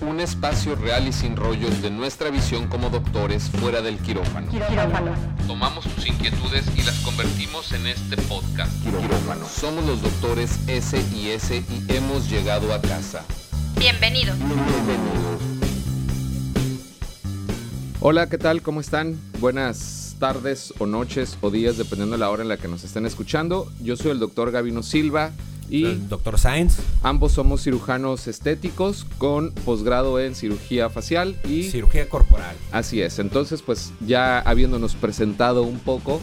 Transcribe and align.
Un 0.00 0.20
espacio 0.20 0.74
real 0.76 1.06
y 1.06 1.12
sin 1.12 1.36
rollos 1.36 1.82
de 1.82 1.90
nuestra 1.90 2.30
visión 2.30 2.68
como 2.68 2.90
doctores 2.90 3.50
fuera 3.50 3.82
del 3.82 3.98
quirófano. 3.98 4.50
Quirófano. 4.50 5.14
Tomamos 5.46 5.84
tus 5.86 6.06
inquietudes 6.06 6.64
y 6.76 6.82
las 6.82 6.98
convertimos 7.00 7.72
en 7.72 7.86
este 7.86 8.16
podcast. 8.16 8.72
Quirófano. 8.82 9.44
Somos 9.46 9.84
los 9.86 10.02
doctores 10.02 10.58
S 10.66 11.02
y 11.14 11.28
S 11.30 11.56
y 11.56 11.92
hemos 11.92 12.30
llegado 12.30 12.72
a 12.72 12.80
casa. 12.80 13.24
Bienvenido. 13.78 14.34
Hola, 18.00 18.28
¿qué 18.28 18.38
tal? 18.38 18.62
¿Cómo 18.62 18.80
están? 18.80 19.18
Buenas 19.40 20.16
tardes 20.18 20.72
o 20.78 20.86
noches 20.86 21.38
o 21.40 21.50
días, 21.50 21.76
dependiendo 21.76 22.16
de 22.16 22.20
la 22.20 22.30
hora 22.30 22.42
en 22.42 22.48
la 22.48 22.56
que 22.56 22.68
nos 22.68 22.84
estén 22.84 23.06
escuchando. 23.06 23.70
Yo 23.80 23.96
soy 23.96 24.12
el 24.12 24.18
doctor 24.18 24.50
Gavino 24.50 24.82
Silva 24.82 25.32
y 25.70 25.84
el 25.84 26.08
doctor 26.08 26.38
Sainz. 26.38 26.76
ambos 27.02 27.32
somos 27.32 27.62
cirujanos 27.62 28.26
estéticos 28.26 29.04
con 29.18 29.52
posgrado 29.64 30.18
en 30.20 30.34
cirugía 30.34 30.88
facial 30.90 31.36
y 31.48 31.64
Cirugía 31.64 32.08
corporal. 32.08 32.56
Así 32.72 33.00
es, 33.02 33.18
entonces 33.18 33.62
pues 33.62 33.92
ya 34.06 34.38
habiéndonos 34.40 34.94
presentado 34.94 35.62
un 35.62 35.78
poco, 35.78 36.20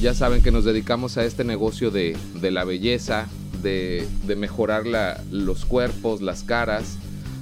ya 0.00 0.14
saben 0.14 0.42
que 0.42 0.50
nos 0.50 0.64
dedicamos 0.64 1.16
a 1.16 1.24
este 1.24 1.44
negocio 1.44 1.90
de, 1.90 2.16
de 2.40 2.50
la 2.50 2.64
belleza, 2.64 3.26
de, 3.62 4.06
de 4.26 4.36
mejorar 4.36 4.86
la- 4.86 5.22
los 5.30 5.64
cuerpos, 5.64 6.20
las 6.22 6.42
caras, 6.42 6.96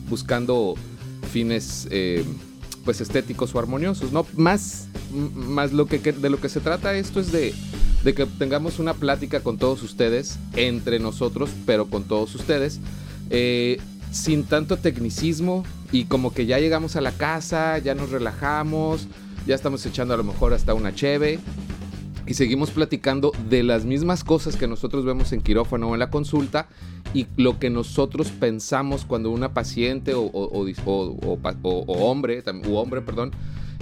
buscando 0.09 0.75
fines 1.33 1.89
eh, 1.91 2.25
pues 2.85 3.01
estéticos 3.01 3.55
o 3.55 3.59
armoniosos, 3.59 4.13
¿no? 4.13 4.27
Más, 4.37 4.89
más 5.35 5.73
lo 5.73 5.87
que- 5.87 5.99
de 5.99 6.31
lo 6.31 6.41
que 6.41 6.49
se 6.49 6.61
trata 6.61 6.95
esto 6.95 7.21
es 7.21 7.33
de, 7.33 7.55
de 8.05 8.15
que 8.15 8.27
tengamos 8.27 8.79
una 8.79 8.95
plática 8.95 9.41
con 9.41 9.59
todos 9.59 9.83
ustedes, 9.83 10.39
entre 10.57 10.99
nosotros, 10.99 11.51
pero 11.67 11.87
con 11.87 12.05
todos 12.05 12.35
ustedes, 12.35 12.81
eh, 13.31 13.79
sin 14.11 14.45
tanto 14.45 14.77
tecnicismo 14.77 15.65
y 15.93 16.05
como 16.05 16.33
que 16.35 16.47
ya 16.47 16.59
llegamos 16.59 16.97
a 16.97 17.01
la 17.01 17.13
casa, 17.13 17.79
ya 17.79 17.95
nos 17.95 18.11
relajamos, 18.11 19.07
ya 19.47 19.55
estamos 19.55 19.85
echando 19.87 20.15
a 20.15 20.17
lo 20.17 20.25
mejor 20.25 20.53
hasta 20.53 20.75
una 20.75 20.95
cheve 20.95 21.39
y 22.27 22.35
seguimos 22.35 22.71
platicando 22.71 23.33
de 23.49 23.63
las 23.63 23.85
mismas 23.85 24.23
cosas 24.23 24.57
que 24.57 24.67
nosotros 24.69 25.05
vemos 25.05 25.33
en 25.33 25.41
quirófano 25.41 25.89
o 25.89 25.95
en 25.95 25.99
la 26.01 26.11
consulta 26.11 26.69
y 27.15 27.27
lo 27.37 27.59
que 27.59 27.69
nosotros 27.71 28.29
pensamos 28.29 29.05
cuando 29.05 29.31
una 29.31 29.53
paciente 29.55 30.15
o, 30.15 30.23
o- 30.23 30.67
o 31.63 31.83
hombre, 32.09 32.43
u 32.69 32.75
hombre, 32.77 33.01
perdón, 33.03 33.33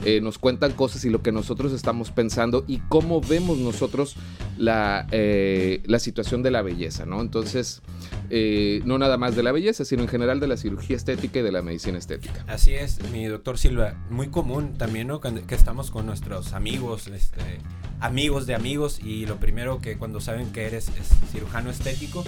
eh, 0.05 0.21
nos 0.21 0.39
cuentan 0.39 0.73
cosas 0.73 1.05
y 1.05 1.11
lo 1.11 1.23
que 1.23 1.33
nosotros 1.33 1.73
estamos 1.73 2.11
pensando 2.11 2.65
y 2.67 2.79
cómo 2.89 3.21
vemos 3.21 3.59
nosotros 3.59 4.17
la, 4.57 5.07
eh, 5.11 5.83
la 5.87 5.99
situación 5.99 6.43
de 6.43 6.51
la 6.51 6.63
belleza, 6.63 7.07
¿no? 7.07 7.21
Entonces, 7.21 7.83
eh, 8.31 8.81
no 8.85 8.99
nada 8.99 9.17
más 9.17 9.37
de 9.37 9.43
la 9.43 9.53
belleza, 9.53 9.85
sino 9.85 10.03
en 10.03 10.09
general 10.09 10.41
de 10.41 10.47
la 10.47 10.57
cirugía 10.57 10.97
estética 10.97 11.41
y 11.41 11.43
de 11.43 11.53
la 11.53 11.63
medicina 11.63 11.99
estética. 11.99 12.45
Así 12.47 12.73
es, 12.75 12.99
mi 13.11 13.27
doctor 13.27 13.59
Silva. 13.59 13.95
Muy 14.11 14.29
común 14.29 14.75
también, 14.79 15.09
¿no? 15.09 15.21
Que 15.21 15.55
estamos 15.55 15.91
con 15.91 16.07
nuestros 16.07 16.53
amigos, 16.53 17.09
este, 17.09 17.61
amigos 18.01 18.47
de 18.47 18.55
amigos, 18.55 19.01
y 19.03 19.27
lo 19.27 19.37
primero 19.37 19.81
que 19.81 19.99
cuando 19.99 20.21
saben 20.21 20.53
que 20.53 20.67
eres 20.67 20.89
es 20.89 21.09
cirujano 21.33 21.71
estético, 21.71 22.25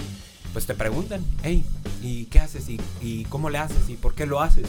pues 0.52 0.66
te 0.66 0.74
preguntan, 0.74 1.24
hey, 1.42 1.64
¿y 2.02 2.26
qué 2.26 2.40
haces? 2.40 2.68
¿Y, 2.68 2.80
y 3.00 3.24
cómo 3.24 3.48
le 3.48 3.58
haces? 3.58 3.88
¿Y 3.88 3.94
por 3.94 4.14
qué 4.14 4.26
lo 4.26 4.40
haces? 4.40 4.68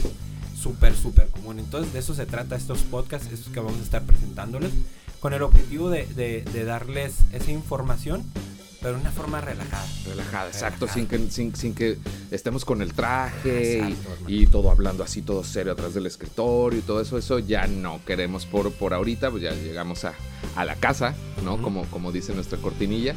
Súper, 0.64 0.94
súper 0.96 1.28
común. 1.28 1.58
Entonces, 1.58 1.92
de 1.92 1.98
eso 2.00 2.14
se 2.14 2.24
trata 2.26 2.56
estos 2.56 2.78
podcasts, 2.82 3.28
estos 3.30 3.52
que 3.52 3.60
vamos 3.60 3.78
a 3.78 3.82
estar 3.82 4.02
presentándoles, 4.02 4.70
con 5.20 5.32
el 5.34 5.42
objetivo 5.42 5.90
de, 5.90 6.06
de- 6.06 6.42
de 6.52 6.64
darles 6.64 7.14
esa 7.32 7.50
información, 7.50 8.22
pero 8.80 8.94
de 8.96 9.00
una 9.02 9.10
forma 9.10 9.40
relajada. 9.42 9.86
Relajada, 10.06 10.48
exacto, 10.48 10.86
Relajada. 10.86 10.94
sin 10.94 11.06
que, 11.06 11.30
sin, 11.30 11.54
sin 11.56 11.74
que 11.74 11.98
estemos 12.30 12.64
con 12.64 12.80
el 12.82 12.92
traje 12.94 13.48
y- 13.48 13.74
Exacto, 13.92 14.12
hermano. 14.12 14.34
y, 14.34 14.46
todo 14.46 14.70
hablando 14.70 15.04
así, 15.04 15.20
todo 15.22 15.44
serio 15.44 15.72
atrás 15.72 15.92
del 15.94 16.06
escritorio 16.06 16.78
y 16.78 16.82
todo 16.82 17.00
eso, 17.02 17.16
eso 17.18 17.38
ya 17.38 17.66
no 17.66 18.00
queremos 18.06 18.44
por, 18.46 18.72
por 18.72 18.92
ahorita, 18.94 19.30
pues 19.30 19.42
ya 19.42 19.52
llegamos 19.52 20.04
a, 20.04 20.14
a 20.56 20.64
la 20.64 20.76
casa, 20.76 21.14
¿no? 21.44 21.60
Como, 21.60 21.84
como 21.86 22.10
dice 22.12 22.34
nuestra 22.34 22.58
cortinilla. 22.58 23.14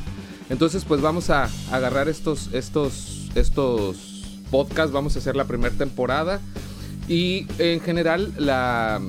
Entonces, 0.50 0.84
pues 0.86 1.02
vamos 1.02 1.30
a 1.30 1.50
agarrar 1.72 2.08
estos, 2.10 2.50
estos, 2.54 3.30
estos 3.36 3.98
podcasts, 4.52 4.92
vamos 4.94 5.16
a 5.16 5.20
hacer 5.20 5.36
la 5.36 5.44
primera 5.46 5.76
temporada 5.76 6.40
y 7.08 7.48
en 7.60 7.80
general 7.80 8.34
la, 8.38 9.02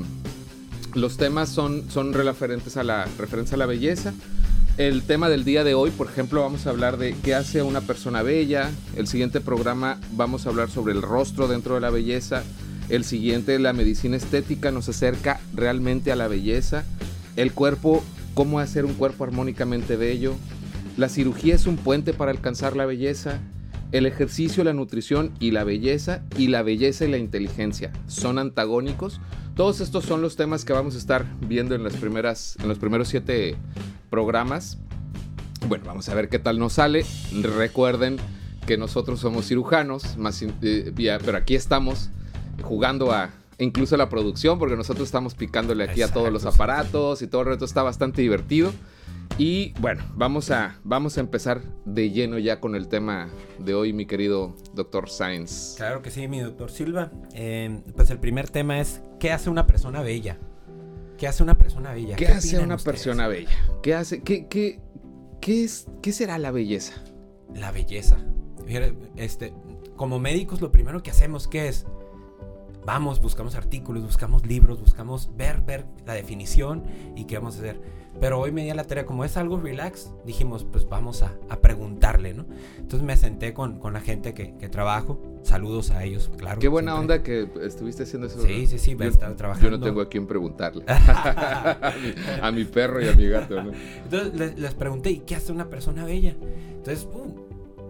los 0.95 1.17
temas 1.17 1.49
son, 1.49 1.91
son 1.91 2.13
referentes 2.13 2.77
a 2.77 2.85
la 2.85 3.07
referencia 3.19 3.55
a 3.55 3.59
la 3.59 3.67
belleza. 3.67 4.13
El 4.77 5.03
tema 5.03 5.29
del 5.29 5.45
día 5.45 5.65
de 5.65 5.75
hoy, 5.75 5.91
por 5.91 6.07
ejemplo, 6.07 6.43
vamos 6.43 6.67
a 6.67 6.71
hablar 6.71 6.99
de 6.99 7.17
qué 7.25 7.35
hace 7.35 7.61
a 7.61 7.65
una 7.65 7.81
persona 7.81 8.23
bella. 8.23 8.71
El 8.97 9.09
siguiente 9.09 9.41
programa 9.41 9.99
vamos 10.13 10.47
a 10.47 10.51
hablar 10.51 10.71
sobre 10.71 10.93
el 10.93 11.03
rostro 11.03 11.49
dentro 11.49 11.75
de 11.75 11.81
la 11.81 11.91
belleza. 11.91 12.45
El 12.89 13.03
siguiente, 13.03 13.59
la 13.59 13.73
medicina 13.73 14.17
estética, 14.17 14.71
nos 14.71 14.89
acerca 14.89 15.41
realmente 15.53 16.13
a 16.13 16.17
la 16.17 16.29
belleza. 16.29 16.85
El 17.35 17.53
cuerpo, 17.53 18.05
cómo 18.35 18.61
hacer 18.61 18.85
un 18.85 18.95
cuerpo 18.95 19.25
armónicamente 19.25 19.97
bello. 19.97 20.37
La 20.97 21.09
cirugía 21.09 21.57
es 21.57 21.67
un 21.67 21.77
puente 21.77 22.15
para 22.15 22.31
alcanzar 22.31 22.77
la 22.77 22.87
belleza. 22.87 23.41
El 23.91 24.05
ejercicio, 24.05 24.65
la 24.65 24.75
nutrición 24.75 25.33
y 25.41 25.51
la 25.51 25.65
belleza. 25.65 26.23
Y 26.37 26.49
la 26.49 26.63
belleza 26.63 27.05
y 27.05 27.09
la 27.09 27.19
inteligencia 27.19 27.93
son 28.07 28.39
antagónicos. 28.39 29.21
Todos 29.55 29.81
estos 29.81 30.05
son 30.05 30.23
los 30.23 30.37
temas 30.37 30.65
que 30.65 30.73
vamos 30.73 30.95
a 30.95 30.99
estar 30.99 31.25
viendo 31.41 31.75
en, 31.75 31.83
las 31.83 31.97
primeras, 31.97 32.57
en 32.61 32.69
los 32.69 32.79
primeros 32.79 33.09
siete 33.09 33.57
programas. 34.11 34.79
Bueno, 35.67 35.85
vamos 35.87 36.09
a 36.09 36.15
ver 36.15 36.29
qué 36.29 36.39
tal 36.39 36.59
nos 36.59 36.75
sale. 36.75 37.05
Recuerden 37.43 38.19
que 38.67 38.77
nosotros 38.77 39.21
somos 39.21 39.49
cirujanos, 39.49 40.19
más, 40.19 40.43
eh, 40.43 40.93
pero 41.25 41.39
aquí 41.39 41.55
estamos 41.55 42.11
jugando 42.63 43.13
a 43.13 43.31
incluso 43.59 43.97
la 43.97 44.09
producción, 44.09 44.59
porque 44.59 44.77
nosotros 44.77 45.09
estamos 45.09 45.35
picándole 45.35 45.85
aquí 45.85 46.03
a 46.03 46.13
todos 46.13 46.33
los 46.33 46.45
aparatos 46.45 47.23
y 47.23 47.27
todo 47.27 47.41
el 47.43 47.49
resto 47.49 47.65
está 47.65 47.83
bastante 47.83 48.23
divertido. 48.23 48.73
Y 49.39 49.73
bueno, 49.79 50.03
vamos 50.17 50.51
a, 50.51 50.81
vamos 50.83 51.17
a 51.17 51.21
empezar 51.21 51.63
de 51.85 52.11
lleno 52.11 52.39
ya 52.39 52.59
con 52.59 52.75
el 52.75 52.89
tema 52.89 53.31
de 53.61 53.73
hoy, 53.73 53.93
mi 53.93 54.05
querido 54.05 54.57
doctor 54.75 55.09
Sainz. 55.09 55.75
Claro 55.77 56.03
que 56.03 56.11
sí, 56.11 56.27
mi 56.27 56.41
doctor 56.41 56.73
Silva. 56.73 57.13
Eh, 57.35 57.81
pues 57.95 58.11
el 58.11 58.19
primer 58.19 58.51
tema 58.51 58.81
es, 58.81 59.01
¿qué 59.21 59.31
hace 59.31 59.49
una 59.49 59.65
persona 59.65 60.03
bella? 60.03 60.39
¿Qué 61.17 61.29
hace 61.29 61.45
una 61.45 61.57
persona 61.57 61.93
bella? 61.93 62.17
¿Qué 62.17 62.27
hace 62.27 62.59
una 62.59 62.75
ustedes? 62.75 62.97
persona 62.97 63.29
bella? 63.29 63.51
¿Qué 63.81 63.95
hace? 63.95 64.23
¿Qué, 64.23 64.49
qué, 64.49 64.81
qué 65.41 65.63
es, 65.63 65.87
¿Qué 66.03 66.13
será 66.13 66.37
la 66.39 66.51
belleza? 66.51 66.95
La 67.55 67.71
belleza. 67.71 68.19
Este, 69.17 69.55
como 69.95 70.19
médicos 70.19 70.61
lo 70.61 70.73
primero 70.73 71.01
que 71.05 71.13
hacemos, 71.13 71.47
¿qué 71.47 71.69
es? 71.69 71.87
Vamos, 72.89 73.21
buscamos 73.21 73.55
artículos, 73.55 74.03
buscamos 74.03 74.47
libros, 74.47 74.81
buscamos 74.81 75.29
ver, 75.37 75.61
ver 75.61 75.85
la 76.07 76.15
definición 76.15 76.85
y 77.17 77.27
qué 77.27 77.37
vamos 77.37 77.57
a 77.57 77.59
hacer. 77.59 77.79
Pero 78.19 78.41
hoy 78.41 78.51
me 78.51 78.63
di 78.65 78.71
a 78.71 78.75
la 78.75 78.85
tarea, 78.85 79.05
como 79.05 79.27
es 79.27 79.37
algo 79.37 79.61
relax, 79.61 80.11
dijimos, 80.25 80.65
pues 80.65 80.89
vamos 80.89 81.23
a, 81.23 81.35
a 81.51 81.61
preguntarle, 81.61 82.33
¿no? 82.33 82.47
Entonces 82.79 83.03
me 83.03 83.15
senté 83.19 83.53
con, 83.53 83.79
con 83.79 83.93
la 83.93 84.01
gente 84.01 84.33
que, 84.33 84.57
que 84.57 84.71
trabajo. 84.71 85.21
Saludos 85.43 85.91
a 85.91 86.03
ellos, 86.03 86.31
claro. 86.39 86.61
Qué 86.61 86.69
buena 86.69 86.93
siempre. 86.97 87.15
onda 87.17 87.23
que 87.23 87.67
estuviste 87.67 88.05
haciendo 88.05 88.27
eso. 88.27 88.41
Sí, 88.41 88.67
sí, 88.67 88.79
sí, 88.79 88.97
Yo- 88.99 89.05
he 89.05 89.09
estado 89.09 89.33
Yo 89.33 89.37
trabajando. 89.37 89.71
no 89.77 89.85
tengo 89.85 90.01
a 90.01 90.09
quién 90.09 90.27
preguntarle. 90.27 90.83
a, 90.89 91.93
mi, 92.03 92.41
a 92.41 92.51
mi 92.53 92.65
perro 92.65 93.05
y 93.05 93.09
a 93.09 93.13
mi 93.13 93.29
gato, 93.29 93.63
¿no? 93.63 93.71
Entonces 94.03 94.33
les, 94.35 94.59
les 94.59 94.73
pregunté, 94.73 95.11
¿y 95.11 95.19
qué 95.19 95.37
hace 95.37 95.53
una 95.53 95.69
persona 95.69 96.07
bella? 96.07 96.35
Entonces, 96.71 97.05
¡pum! 97.05 97.35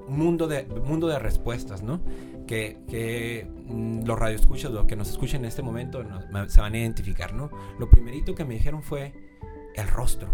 Un 0.09 0.19
mundo 0.19 0.47
de, 0.49 0.65
mundo 0.65 1.07
de 1.09 1.19
respuestas, 1.19 1.83
¿no? 1.83 2.01
Que, 2.47 2.81
que 2.89 3.47
mm, 3.67 4.05
los 4.07 4.19
radioescuchas, 4.19 4.71
los 4.71 4.87
que 4.87 4.97
nos 4.97 5.09
escuchen 5.11 5.43
en 5.43 5.49
este 5.49 5.63
momento, 5.63 6.03
nos- 6.03 6.25
se 6.53 6.61
van 6.61 6.75
a 6.75 6.79
identificar, 6.79 7.35
¿no? 7.35 7.51
Lo 7.79 7.91
primerito 7.91 8.35
que 8.35 8.45
me 8.45 8.55
dijeron 8.55 8.83
fue 8.83 9.13
el 9.77 9.89
rostro. 9.89 10.29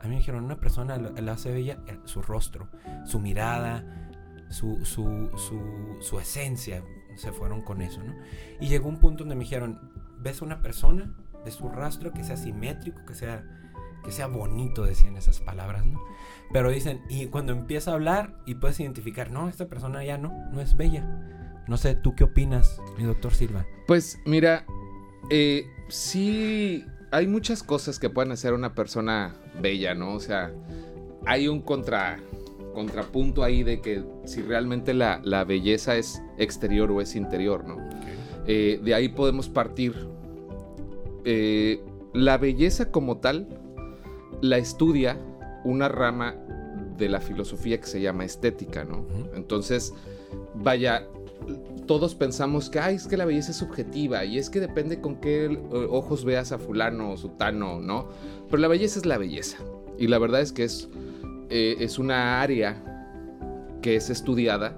A 0.00 0.04
mí 0.04 0.10
me 0.10 0.16
dijeron, 0.16 0.44
una 0.44 0.60
persona 0.60 0.96
la 0.98 1.32
hace 1.32 1.50
bella 1.52 1.78
el- 1.86 2.00
su 2.04 2.22
rostro, 2.22 2.68
su 3.04 3.18
mirada, 3.18 3.84
su, 4.50 4.84
su, 4.84 5.30
su, 5.36 5.96
su 6.00 6.20
esencia. 6.20 6.82
Se 7.16 7.32
fueron 7.32 7.62
con 7.62 7.80
eso, 7.80 8.02
¿no? 8.04 8.14
Y 8.60 8.68
llegó 8.68 8.88
un 8.90 8.98
punto 8.98 9.24
donde 9.24 9.34
me 9.36 9.44
dijeron, 9.44 9.80
¿ves 10.18 10.42
una 10.42 10.60
persona? 10.60 11.14
¿Ves 11.46 11.54
su 11.54 11.68
rastro? 11.70 12.12
Que 12.12 12.22
sea 12.22 12.36
simétrico, 12.36 13.04
que 13.06 13.14
sea 13.14 13.42
que 14.06 14.12
sea 14.12 14.28
bonito, 14.28 14.84
decían 14.84 15.16
esas 15.16 15.40
palabras, 15.40 15.84
¿no? 15.84 16.00
Pero 16.52 16.70
dicen, 16.70 17.02
y 17.08 17.26
cuando 17.26 17.52
empieza 17.52 17.90
a 17.90 17.94
hablar 17.94 18.38
y 18.46 18.54
puedes 18.54 18.78
identificar, 18.78 19.32
no, 19.32 19.48
esta 19.48 19.66
persona 19.66 20.04
ya 20.04 20.16
no, 20.16 20.32
no 20.52 20.60
es 20.60 20.76
bella. 20.76 21.64
No 21.66 21.76
sé, 21.76 21.96
¿tú 21.96 22.14
qué 22.14 22.22
opinas, 22.22 22.80
mi 22.96 23.02
doctor 23.02 23.34
Silva? 23.34 23.66
Pues 23.88 24.20
mira, 24.24 24.64
eh, 25.28 25.66
sí 25.88 26.84
hay 27.10 27.26
muchas 27.26 27.64
cosas 27.64 27.98
que 27.98 28.08
pueden 28.08 28.30
hacer 28.30 28.52
una 28.52 28.76
persona 28.76 29.34
bella, 29.60 29.94
¿no? 29.94 30.14
O 30.14 30.20
sea, 30.20 30.52
hay 31.26 31.48
un 31.48 31.60
contra, 31.60 32.20
contrapunto 32.74 33.42
ahí 33.42 33.64
de 33.64 33.80
que 33.80 34.04
si 34.24 34.40
realmente 34.40 34.94
la, 34.94 35.20
la 35.24 35.42
belleza 35.42 35.96
es 35.96 36.22
exterior 36.38 36.92
o 36.92 37.00
es 37.00 37.16
interior, 37.16 37.64
¿no? 37.64 37.78
Eh, 38.46 38.80
de 38.84 38.94
ahí 38.94 39.08
podemos 39.08 39.48
partir. 39.48 39.94
Eh, 41.24 41.82
la 42.14 42.38
belleza 42.38 42.92
como 42.92 43.18
tal 43.18 43.65
la 44.40 44.58
estudia 44.58 45.18
una 45.64 45.88
rama 45.88 46.36
de 46.96 47.08
la 47.08 47.20
filosofía 47.20 47.80
que 47.80 47.86
se 47.86 48.00
llama 48.00 48.24
estética, 48.24 48.84
¿no? 48.84 49.06
Entonces, 49.34 49.92
vaya, 50.54 51.06
todos 51.86 52.14
pensamos 52.14 52.70
que, 52.70 52.78
ay, 52.78 52.96
es 52.96 53.06
que 53.06 53.16
la 53.16 53.24
belleza 53.24 53.50
es 53.50 53.58
subjetiva 53.58 54.24
y 54.24 54.38
es 54.38 54.50
que 54.50 54.60
depende 54.60 55.00
con 55.00 55.16
qué 55.16 55.46
eh, 55.46 55.60
ojos 55.90 56.24
veas 56.24 56.52
a 56.52 56.58
fulano 56.58 57.12
o 57.12 57.16
sutano, 57.16 57.80
¿no? 57.80 58.08
Pero 58.50 58.58
la 58.58 58.68
belleza 58.68 58.98
es 58.98 59.06
la 59.06 59.18
belleza. 59.18 59.58
Y 59.98 60.08
la 60.08 60.18
verdad 60.18 60.40
es 60.40 60.52
que 60.52 60.64
es, 60.64 60.88
eh, 61.50 61.76
es 61.80 61.98
una 61.98 62.40
área 62.40 62.82
que 63.82 63.96
es 63.96 64.10
estudiada 64.10 64.76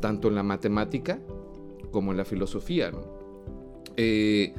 tanto 0.00 0.28
en 0.28 0.34
la 0.34 0.42
matemática 0.42 1.18
como 1.90 2.12
en 2.12 2.18
la 2.18 2.24
filosofía, 2.24 2.90
¿no? 2.90 3.00
Eh, 3.96 4.54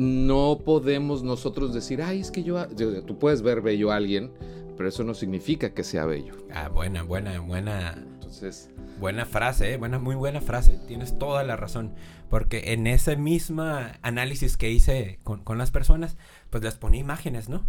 no 0.00 0.60
podemos 0.64 1.22
nosotros 1.22 1.74
decir, 1.74 2.00
ay, 2.00 2.20
es 2.20 2.30
que 2.30 2.42
yo, 2.42 2.66
tú 3.06 3.18
puedes 3.18 3.42
ver 3.42 3.60
bello 3.60 3.92
a 3.92 3.96
alguien, 3.96 4.32
pero 4.78 4.88
eso 4.88 5.04
no 5.04 5.12
significa 5.12 5.74
que 5.74 5.84
sea 5.84 6.06
bello. 6.06 6.32
Ah, 6.54 6.70
buena, 6.70 7.02
buena, 7.02 7.38
buena. 7.40 8.02
Entonces, 8.14 8.70
buena 8.98 9.26
frase, 9.26 9.74
¿eh? 9.74 9.76
buena, 9.76 9.98
muy 9.98 10.14
buena 10.14 10.40
frase. 10.40 10.80
Tienes 10.88 11.18
toda 11.18 11.44
la 11.44 11.56
razón. 11.56 11.92
Porque 12.30 12.72
en 12.72 12.86
ese 12.86 13.18
mismo 13.18 13.62
análisis 14.00 14.56
que 14.56 14.70
hice 14.70 15.18
con, 15.22 15.44
con 15.44 15.58
las 15.58 15.70
personas, 15.70 16.16
pues 16.48 16.64
les 16.64 16.76
ponía 16.76 17.02
imágenes, 17.02 17.50
¿no? 17.50 17.66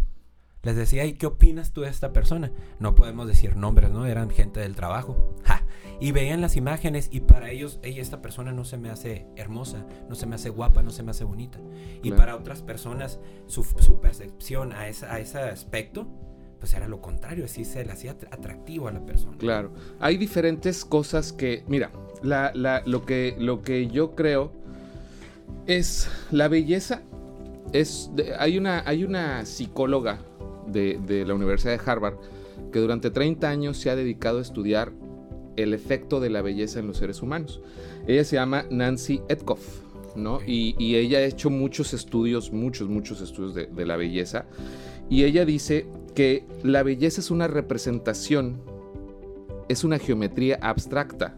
Les 0.62 0.74
decía, 0.74 1.04
¿y 1.04 1.12
qué 1.12 1.26
opinas 1.26 1.72
tú 1.72 1.82
de 1.82 1.90
esta 1.90 2.14
persona? 2.14 2.50
No 2.78 2.94
podemos 2.94 3.26
decir 3.26 3.56
nombres, 3.56 3.90
¿no? 3.90 4.06
Eran 4.06 4.30
gente 4.30 4.60
del 4.60 4.74
trabajo. 4.74 5.36
Y 6.02 6.10
veían 6.10 6.40
las 6.40 6.56
imágenes 6.56 7.08
y 7.12 7.20
para 7.20 7.52
ellos, 7.52 7.78
ella, 7.84 8.02
esta 8.02 8.20
persona 8.20 8.50
no 8.50 8.64
se 8.64 8.76
me 8.76 8.90
hace 8.90 9.24
hermosa, 9.36 9.86
no 10.08 10.16
se 10.16 10.26
me 10.26 10.34
hace 10.34 10.50
guapa, 10.50 10.82
no 10.82 10.90
se 10.90 11.04
me 11.04 11.12
hace 11.12 11.22
bonita. 11.22 11.60
Y 12.02 12.10
para 12.10 12.34
otras 12.34 12.60
personas, 12.60 13.20
su, 13.46 13.62
percepción 14.00 14.72
a, 14.72 14.88
esa, 14.88 15.14
a 15.14 15.20
ese 15.20 15.38
aspecto, 15.38 16.08
pues 16.58 16.74
era 16.74 16.88
lo 16.88 17.00
contrario, 17.00 17.44
así 17.44 17.64
se 17.64 17.84
le 17.84 17.92
hacía 17.92 18.16
atractivo 18.32 18.88
a 18.88 18.90
la 18.90 19.06
persona. 19.06 19.38
Claro. 19.38 19.74
Hay 20.00 20.16
diferentes 20.16 20.84
cosas 20.84 21.32
que, 21.32 21.62
mira, 21.68 21.92
la, 22.20 22.50
la, 22.52 22.82
lo, 22.84 23.06
que, 23.06 23.36
lo 23.38 23.62
que 23.62 23.86
yo 23.86 24.16
creo 24.16 24.50
es 25.68 26.10
la 26.32 26.48
belleza. 26.48 27.02
Es, 27.72 28.10
hay, 28.40 28.58
una, 28.58 28.82
hay 28.86 29.04
una 29.04 29.46
psicóloga 29.46 30.18
de, 30.66 31.24
la 31.24 31.34
Universidad 31.34 31.78
de 31.78 31.88
Harvard, 31.88 32.16
que 32.72 32.80
durante 32.80 33.12
30 33.12 33.48
años 33.48 33.76
se 33.76 33.88
ha 33.88 33.94
dedicado 33.94 34.38
a 34.38 34.42
estudiar 34.42 34.92
el 35.56 35.74
efecto 35.74 36.20
de 36.20 36.30
la 36.30 36.42
belleza 36.42 36.80
en 36.80 36.86
los 36.86 36.98
seres 36.98 37.22
humanos. 37.22 37.60
Ella 38.06 38.24
se 38.24 38.36
llama 38.36 38.66
Nancy 38.70 39.20
Etkoff, 39.28 39.80
¿no? 40.16 40.40
Y, 40.46 40.94
ella 40.96 41.18
ha 41.18 41.24
hecho 41.24 41.50
muchos 41.50 41.94
estudios, 41.94 42.52
muchos, 42.52 42.88
muchos 42.88 43.20
estudios 43.20 43.54
de, 43.54 43.66
de, 43.66 43.86
la 43.86 43.96
belleza. 43.96 44.46
Y 45.08 45.24
ella 45.24 45.44
dice 45.44 45.86
que 46.14 46.44
la 46.62 46.82
belleza 46.82 47.20
es 47.20 47.30
una 47.30 47.48
representación, 47.48 48.60
es 49.68 49.84
una 49.84 49.98
geometría 49.98 50.58
abstracta 50.60 51.36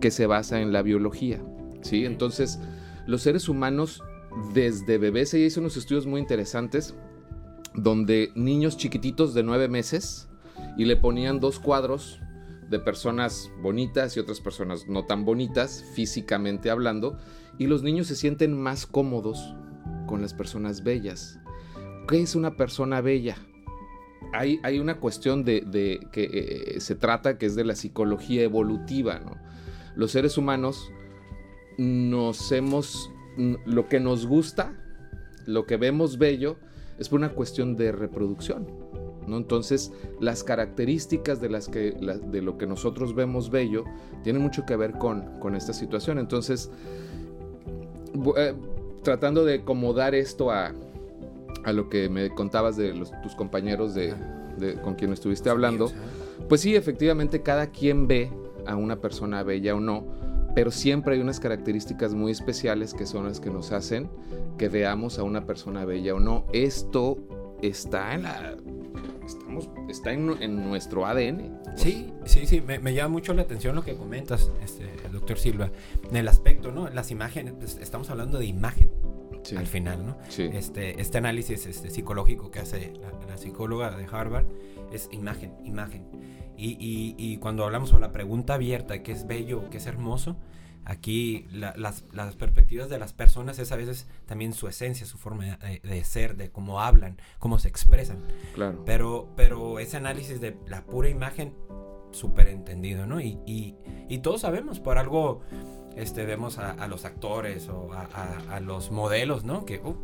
que 0.00 0.10
se 0.10 0.26
basa 0.26 0.60
en 0.60 0.72
la 0.72 0.82
biología, 0.82 1.40
¿sí? 1.82 2.04
Entonces, 2.04 2.58
los 3.06 3.22
seres 3.22 3.48
humanos, 3.48 4.02
desde 4.54 4.98
bebés, 4.98 5.32
ella 5.34 5.46
hizo 5.46 5.60
unos 5.60 5.76
estudios 5.76 6.06
muy 6.06 6.20
interesantes 6.20 6.94
donde 7.74 8.30
niños 8.34 8.76
chiquititos 8.76 9.34
de 9.34 9.42
nueve 9.42 9.68
meses 9.68 10.28
y 10.76 10.84
le 10.84 10.96
ponían 10.96 11.40
dos 11.40 11.58
cuadros 11.58 12.20
de 12.68 12.78
personas 12.78 13.50
bonitas 13.60 14.16
y 14.16 14.20
otras 14.20 14.40
personas 14.40 14.88
no 14.88 15.04
tan 15.04 15.24
bonitas, 15.24 15.84
físicamente 15.94 16.70
hablando, 16.70 17.18
y 17.58 17.66
los 17.66 17.82
niños 17.82 18.06
se 18.06 18.16
sienten 18.16 18.58
más 18.58 18.86
cómodos 18.86 19.54
con 20.06 20.22
las 20.22 20.34
personas 20.34 20.82
bellas. 20.82 21.38
¿Qué 22.08 22.22
es 22.22 22.34
una 22.34 22.56
persona 22.56 23.00
bella? 23.00 23.36
Hay, 24.32 24.60
hay 24.62 24.78
una 24.78 24.98
cuestión 24.98 25.44
de, 25.44 26.00
que 26.12 26.24
eh, 26.76 26.80
se 26.80 26.94
trata 26.94 27.38
que 27.38 27.46
es 27.46 27.54
de 27.54 27.64
la 27.64 27.74
psicología 27.74 28.42
evolutiva. 28.42 29.20
Los 29.94 30.12
seres 30.12 30.38
humanos 30.38 30.90
nos 31.78 32.50
hemos, 32.52 33.10
lo 33.36 33.88
que 33.88 34.00
nos 34.00 34.26
gusta, 34.26 34.74
lo 35.46 35.66
que 35.66 35.76
vemos 35.76 36.18
bello, 36.18 36.56
es 36.98 37.08
por 37.08 37.18
una 37.18 37.30
cuestión 37.30 37.76
de 37.76 37.92
reproducción. 37.92 38.81
¿No? 39.26 39.36
Entonces, 39.36 39.92
las 40.20 40.44
características 40.44 41.40
de, 41.40 41.48
las 41.48 41.68
que, 41.68 41.92
de 41.92 42.42
lo 42.42 42.58
que 42.58 42.66
nosotros 42.66 43.14
vemos 43.14 43.50
bello 43.50 43.84
tienen 44.22 44.42
mucho 44.42 44.64
que 44.66 44.76
ver 44.76 44.92
con, 44.92 45.38
con 45.40 45.54
esta 45.54 45.72
situación. 45.72 46.18
Entonces, 46.18 46.70
eh, 48.36 48.54
tratando 49.02 49.44
de 49.44 49.54
acomodar 49.56 50.14
esto 50.14 50.50
a, 50.50 50.72
a, 51.64 51.72
lo 51.72 51.88
que 51.88 52.08
me 52.08 52.30
contabas 52.30 52.76
de 52.76 52.94
los, 52.94 53.12
tus 53.22 53.34
compañeros 53.34 53.94
de, 53.94 54.14
con 54.82 54.94
quien 54.94 55.12
estuviste 55.12 55.50
hablando, 55.50 55.90
pues 56.48 56.60
sí, 56.60 56.76
efectivamente, 56.76 57.42
cada 57.42 57.68
quien 57.68 58.06
ve 58.06 58.30
a 58.66 58.76
una 58.76 59.00
persona 59.00 59.42
bella 59.42 59.74
o 59.74 59.80
no, 59.80 60.04
pero 60.54 60.70
siempre 60.70 61.14
hay 61.14 61.20
unas 61.20 61.40
características 61.40 62.14
muy 62.14 62.30
especiales 62.30 62.94
que 62.94 63.06
son 63.06 63.24
las 63.24 63.40
que 63.40 63.50
nos 63.50 63.72
hacen 63.72 64.10
que 64.58 64.68
veamos 64.68 65.18
a 65.18 65.22
una 65.22 65.46
persona 65.46 65.84
bella 65.84 66.14
o 66.14 66.20
no. 66.20 66.46
Esto 66.52 67.18
está 67.62 68.14
en 68.14 68.22
la... 68.24 68.56
Estamos, 69.58 69.88
está 69.88 70.12
en, 70.12 70.68
nuestro 70.68 71.06
ADN. 71.06 71.60
Sí, 71.76 72.12
sí, 72.24 72.46
sí, 72.46 72.60
me, 72.60 72.94
llama 72.94 73.08
mucho 73.08 73.34
la 73.34 73.42
atención 73.42 73.74
lo 73.74 73.82
que 73.84 73.94
comentas, 73.94 74.50
este, 74.62 74.86
doctor 75.10 75.38
Silva, 75.38 75.70
en 76.08 76.16
el 76.16 76.28
aspecto, 76.28 76.72
¿no? 76.72 76.88
Las 76.88 77.10
imágenes, 77.10 77.54
pues, 77.58 77.76
estamos 77.76 78.10
hablando 78.10 78.38
de 78.38 78.46
imagen. 78.46 78.90
al 79.56 79.66
final, 79.66 80.06
¿no? 80.06 80.16
Sí. 80.28 80.48
Este, 80.52 81.00
este 81.00 81.18
análisis 81.18 81.66
este, 81.66 81.90
psicológico 81.90 82.50
que 82.50 82.60
hace 82.60 82.92
la, 83.28 83.36
psicóloga 83.36 83.96
de 83.96 84.06
Harvard 84.10 84.46
es 84.92 85.08
imagen, 85.12 85.54
imagen. 85.64 86.06
Y, 86.56 86.72
y, 86.72 87.14
y, 87.18 87.38
cuando 87.38 87.64
hablamos 87.64 87.88
sobre 87.88 88.02
la 88.02 88.12
pregunta 88.12 88.54
abierta, 88.54 89.02
¿qué 89.02 89.12
es 89.12 89.26
bello, 89.26 89.68
qué 89.70 89.78
es 89.78 89.86
hermoso? 89.86 90.36
Aquí 90.84 91.46
las, 91.52 92.04
las, 92.12 92.34
perspectivas 92.36 92.88
de 92.88 92.98
las 92.98 93.12
personas 93.12 93.58
es 93.58 93.70
a 93.70 93.76
veces 93.76 94.08
también 94.26 94.52
su 94.52 94.66
esencia, 94.66 95.06
su 95.06 95.16
forma 95.16 95.56
de, 95.56 96.04
ser, 96.04 96.36
de 96.36 96.50
cómo 96.50 96.80
hablan, 96.80 97.18
cómo 97.38 97.58
se 97.58 97.68
expresan. 97.68 98.18
Claro. 98.54 98.82
Pero, 98.84 99.28
pero 99.36 99.78
ese 99.78 99.96
análisis 99.96 100.40
de 100.40 100.56
la 100.66 100.84
pura 100.84 101.08
imagen, 101.08 101.54
súper 102.10 102.48
entendido, 102.48 103.06
¿no? 103.06 103.20
Y, 103.20 103.38
y, 103.46 103.76
y, 104.08 104.18
todos 104.18 104.42
sabemos, 104.42 104.80
por 104.80 104.98
algo 104.98 105.40
este, 105.96 106.24
vemos 106.24 106.58
a, 106.58 106.86
los 106.88 107.04
actores 107.04 107.68
o 107.68 107.92
a, 107.92 108.08
a, 108.50 108.60
los 108.60 108.90
modelos, 108.90 109.44
¿no? 109.44 109.64
Que 109.64 109.78
uh, 109.78 109.96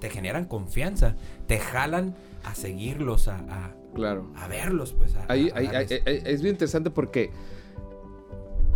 te 0.00 0.10
generan 0.10 0.44
confianza, 0.44 1.16
te 1.46 1.58
jalan 1.58 2.14
a 2.44 2.54
seguirlos, 2.54 3.28
a, 3.28 3.74
claro. 3.94 4.30
a 4.36 4.48
verlos, 4.48 4.92
pues. 4.92 5.14
Ahí, 5.28 5.50
es 5.54 6.42
bien 6.42 6.54
interesante 6.54 6.90
porque 6.90 7.30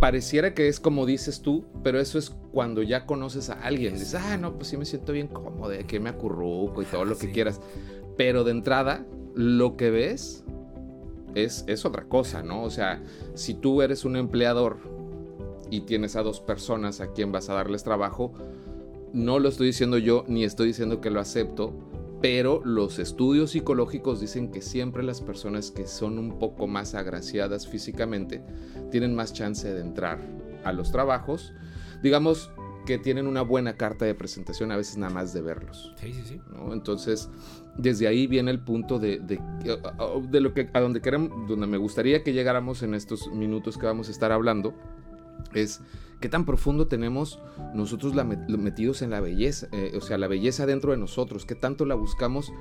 pareciera 0.03 0.53
que 0.53 0.67
es 0.67 0.81
como 0.81 1.05
dices 1.05 1.41
tú, 1.41 1.63
pero 1.81 1.97
eso 1.97 2.19
es 2.19 2.29
cuando 2.51 2.83
ya 2.83 3.05
conoces 3.05 3.49
a 3.49 3.53
alguien. 3.53 3.93
Dices, 3.93 4.15
ah, 4.15 4.35
no, 4.35 4.53
pues 4.57 4.67
sí 4.67 4.75
me 4.75 4.83
siento 4.83 5.13
bien 5.13 5.29
cómodo, 5.29 5.71
que 5.87 5.97
me 6.01 6.09
acurruco 6.09 6.81
y 6.81 6.85
todo 6.85 7.05
lo 7.05 7.17
que 7.17 7.31
quieras. 7.31 7.61
Pero 8.17 8.43
de 8.43 8.51
entrada, 8.51 9.05
lo 9.33 9.77
que 9.77 9.91
ves 9.91 10.43
es, 11.35 11.63
es 11.67 11.85
otra 11.85 12.03
cosa, 12.03 12.43
¿no? 12.43 12.63
O 12.63 12.69
sea, 12.69 13.01
si 13.33 13.53
tú 13.53 13.81
eres 13.81 14.03
un 14.03 14.17
empleador 14.17 14.75
y 15.71 15.79
tienes 15.85 16.17
a 16.17 16.21
dos 16.21 16.41
personas 16.41 16.99
a 16.99 17.13
quien 17.13 17.31
vas 17.31 17.47
a 17.49 17.53
darles 17.53 17.85
trabajo, 17.85 18.33
no 19.13 19.39
lo 19.39 19.47
estoy 19.47 19.67
diciendo 19.67 19.97
yo, 19.97 20.25
ni 20.27 20.43
estoy 20.43 20.67
diciendo 20.67 20.99
que 20.99 21.11
lo 21.11 21.21
acepto, 21.21 21.71
pero 22.23 22.61
los 22.63 22.99
estudios 22.99 23.51
psicológicos 23.51 24.21
dicen 24.21 24.49
que 24.49 24.61
siempre 24.61 25.03
las 25.03 25.19
personas 25.19 25.71
que 25.71 25.85
son 25.85 26.17
un 26.17 26.39
poco 26.39 26.67
más 26.67 26.95
agraciadas 26.95 27.67
físicamente 27.67 28.41
tienen 28.91 29.13
más 29.13 29.33
chance 29.33 29.69
de 29.69 29.81
entrar 29.81 30.19
a 30.63 30.71
los 30.71 30.89
trabajos. 30.89 31.51
Digamos 32.01 32.49
que 32.85 32.97
tienen 32.97 33.27
una 33.27 33.41
buena 33.41 33.75
carta 33.75 34.05
de 34.05 34.15
presentación 34.15 34.71
a 34.71 34.77
veces 34.77 34.95
nada 34.95 35.13
más 35.13 35.33
de 35.33 35.41
verlos. 35.41 35.93
Sí, 35.97 36.13
sí, 36.13 36.21
sí. 36.23 36.41
Entonces, 36.71 37.29
desde 37.77 38.07
ahí 38.07 38.25
viene 38.25 38.51
el 38.51 38.61
punto 38.61 38.99
de, 38.99 39.19
de, 39.19 40.39
lo 40.39 40.53
que 40.53 40.69
a 40.71 40.79
donde 40.79 41.01
queremos, 41.01 41.29
donde 41.49 41.67
me 41.67 41.77
gustaría 41.77 42.23
que 42.23 42.31
llegáramos 42.31 42.83
en 42.83 42.93
estos 42.93 43.29
minutos 43.33 43.77
que 43.77 43.85
vamos 43.85 44.07
a 44.07 44.11
estar 44.11 44.31
hablando, 44.31 44.73
es 45.53 45.81
qué 46.23 46.29
tan 46.29 46.45
profundo 46.45 46.87
tenemos 46.87 47.41
nosotros 47.73 48.15
la 48.15 48.23
metidos 48.23 49.01
en 49.01 49.09
la 49.09 49.19
belleza, 49.19 49.67
eh, 49.73 49.91
o 49.97 49.99
sea, 49.99 50.17
la 50.17 50.29
belleza 50.29 50.65
dentro 50.65 50.91
de 50.91 50.97
nosotros, 50.97 51.45
qué 51.45 51.53
tanto 51.53 51.85
la 51.85 51.95
buscamos 51.95 52.53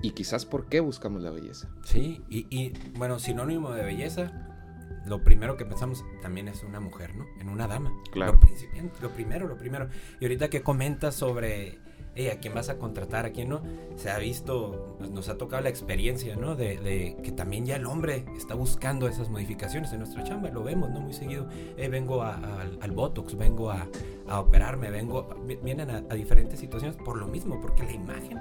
y 0.00 0.12
quizás 0.12 0.46
por 0.46 0.70
qué 0.70 0.80
buscamos 0.80 1.20
la 1.20 1.28
belleza. 1.28 1.68
Sí, 1.84 2.22
y, 2.30 2.72
bueno, 2.96 3.18
sinónimo 3.18 3.72
de 3.72 3.84
belleza, 3.84 4.32
lo 5.04 5.22
primero 5.22 5.58
que 5.58 5.66
pensamos 5.66 6.02
también 6.22 6.48
es 6.48 6.62
una 6.62 6.80
mujer, 6.80 7.14
¿no? 7.14 7.26
En 7.38 7.50
una 7.50 7.66
dama. 7.66 7.92
Claro. 8.10 8.40
Lo, 8.40 8.90
lo 9.02 9.10
primero, 9.10 9.46
lo 9.46 9.58
primero. 9.58 9.90
Y 10.18 10.24
ahorita 10.24 10.48
que 10.48 10.62
comentas 10.62 11.14
sobre 11.14 11.78
a 12.16 12.38
quién 12.38 12.54
vas 12.54 12.68
a 12.68 12.78
contratar, 12.78 13.26
a 13.26 13.30
quién 13.30 13.48
no, 13.48 13.62
se 13.96 14.10
ha 14.10 14.18
visto, 14.18 14.96
nos, 15.10 15.28
ha 15.28 15.38
tocado 15.38 15.62
la 15.62 15.68
experiencia, 15.68 16.36
¿no? 16.36 16.54
De, 16.56 17.16
que 17.22 17.32
también 17.32 17.64
ya 17.66 17.76
el 17.76 17.86
hombre 17.86 18.24
está 18.36 18.54
buscando 18.54 19.08
esas 19.08 19.30
modificaciones 19.30 19.92
en 19.92 20.00
nuestra 20.00 20.24
chamba, 20.24 20.50
lo 20.50 20.62
vemos, 20.62 20.90
¿no? 20.90 21.00
Muy 21.00 21.12
seguido, 21.12 21.48
eh, 21.76 21.88
vengo 21.88 22.22
al 22.22 22.90
Botox, 22.92 23.36
vengo 23.36 23.70
a, 23.70 23.88
operarme, 24.28 24.90
vengo, 24.90 25.28
vienen 25.62 25.90
a, 25.90 26.00
diferentes 26.14 26.60
situaciones 26.60 26.96
por 26.96 27.16
lo 27.16 27.26
mismo, 27.26 27.60
porque 27.60 27.82
la 27.82 27.92
imagen 27.92 28.38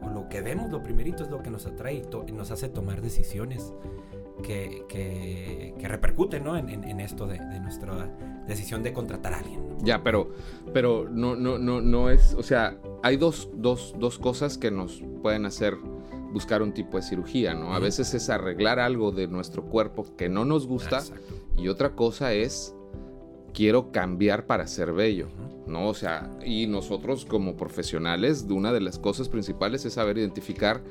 o 0.00 0.08
lo 0.08 0.28
que 0.28 0.40
vemos, 0.40 0.70
lo 0.70 0.82
primerito 0.82 1.22
es 1.22 1.30
lo 1.30 1.42
que 1.42 1.50
nos 1.50 1.66
atrae 1.66 2.02
y 2.26 2.32
nos 2.32 2.50
hace 2.50 2.68
tomar 2.68 3.00
decisiones 3.00 3.72
que, 4.42 4.84
que, 4.88 5.88
repercute 5.88 6.40
¿no? 6.40 6.56
en, 6.56 6.68
en, 6.68 7.00
esto 7.00 7.26
de, 7.26 7.38
de, 7.38 7.60
nuestra 7.60 8.10
decisión 8.46 8.82
de 8.82 8.92
contratar 8.92 9.34
a 9.34 9.38
alguien. 9.38 9.60
Ya, 9.82 10.02
pero, 10.02 10.30
pero 10.72 11.08
no, 11.10 11.36
no, 11.36 11.58
no, 11.58 11.80
no 11.80 12.10
es, 12.10 12.34
o 12.34 12.42
sea, 12.42 12.78
hay 13.02 13.16
dos, 13.16 13.50
dos, 13.54 13.94
dos 13.98 14.18
cosas 14.18 14.56
que 14.58 14.70
nos 14.70 15.02
pueden 15.22 15.44
hacer 15.44 15.76
buscar 16.32 16.62
un 16.62 16.72
tipo 16.72 16.96
de 16.96 17.02
cirugía, 17.02 17.54
¿no? 17.54 17.74
A 17.74 17.78
veces 17.78 18.14
es 18.14 18.30
arreglar 18.30 18.78
algo 18.78 19.12
de 19.12 19.28
nuestro 19.28 19.64
cuerpo 19.64 20.06
que 20.16 20.28
no 20.28 20.44
nos 20.44 20.66
gusta 20.66 21.02
y 21.56 21.68
otra 21.68 21.94
cosa 21.94 22.32
es 22.32 22.74
quiero 23.52 23.92
cambiar 23.92 24.46
para 24.46 24.66
ser 24.66 24.92
bello, 24.92 25.28
¿no? 25.66 25.88
O 25.88 25.94
sea, 25.94 26.30
y 26.44 26.66
nosotros 26.66 27.26
como 27.26 27.56
profesionales, 27.56 28.46
una 28.48 28.72
de 28.72 28.80
las 28.80 28.98
cosas 28.98 29.28
principales 29.28 29.84
es 29.84 29.94
saber 29.94 30.16
identificar 30.18 30.82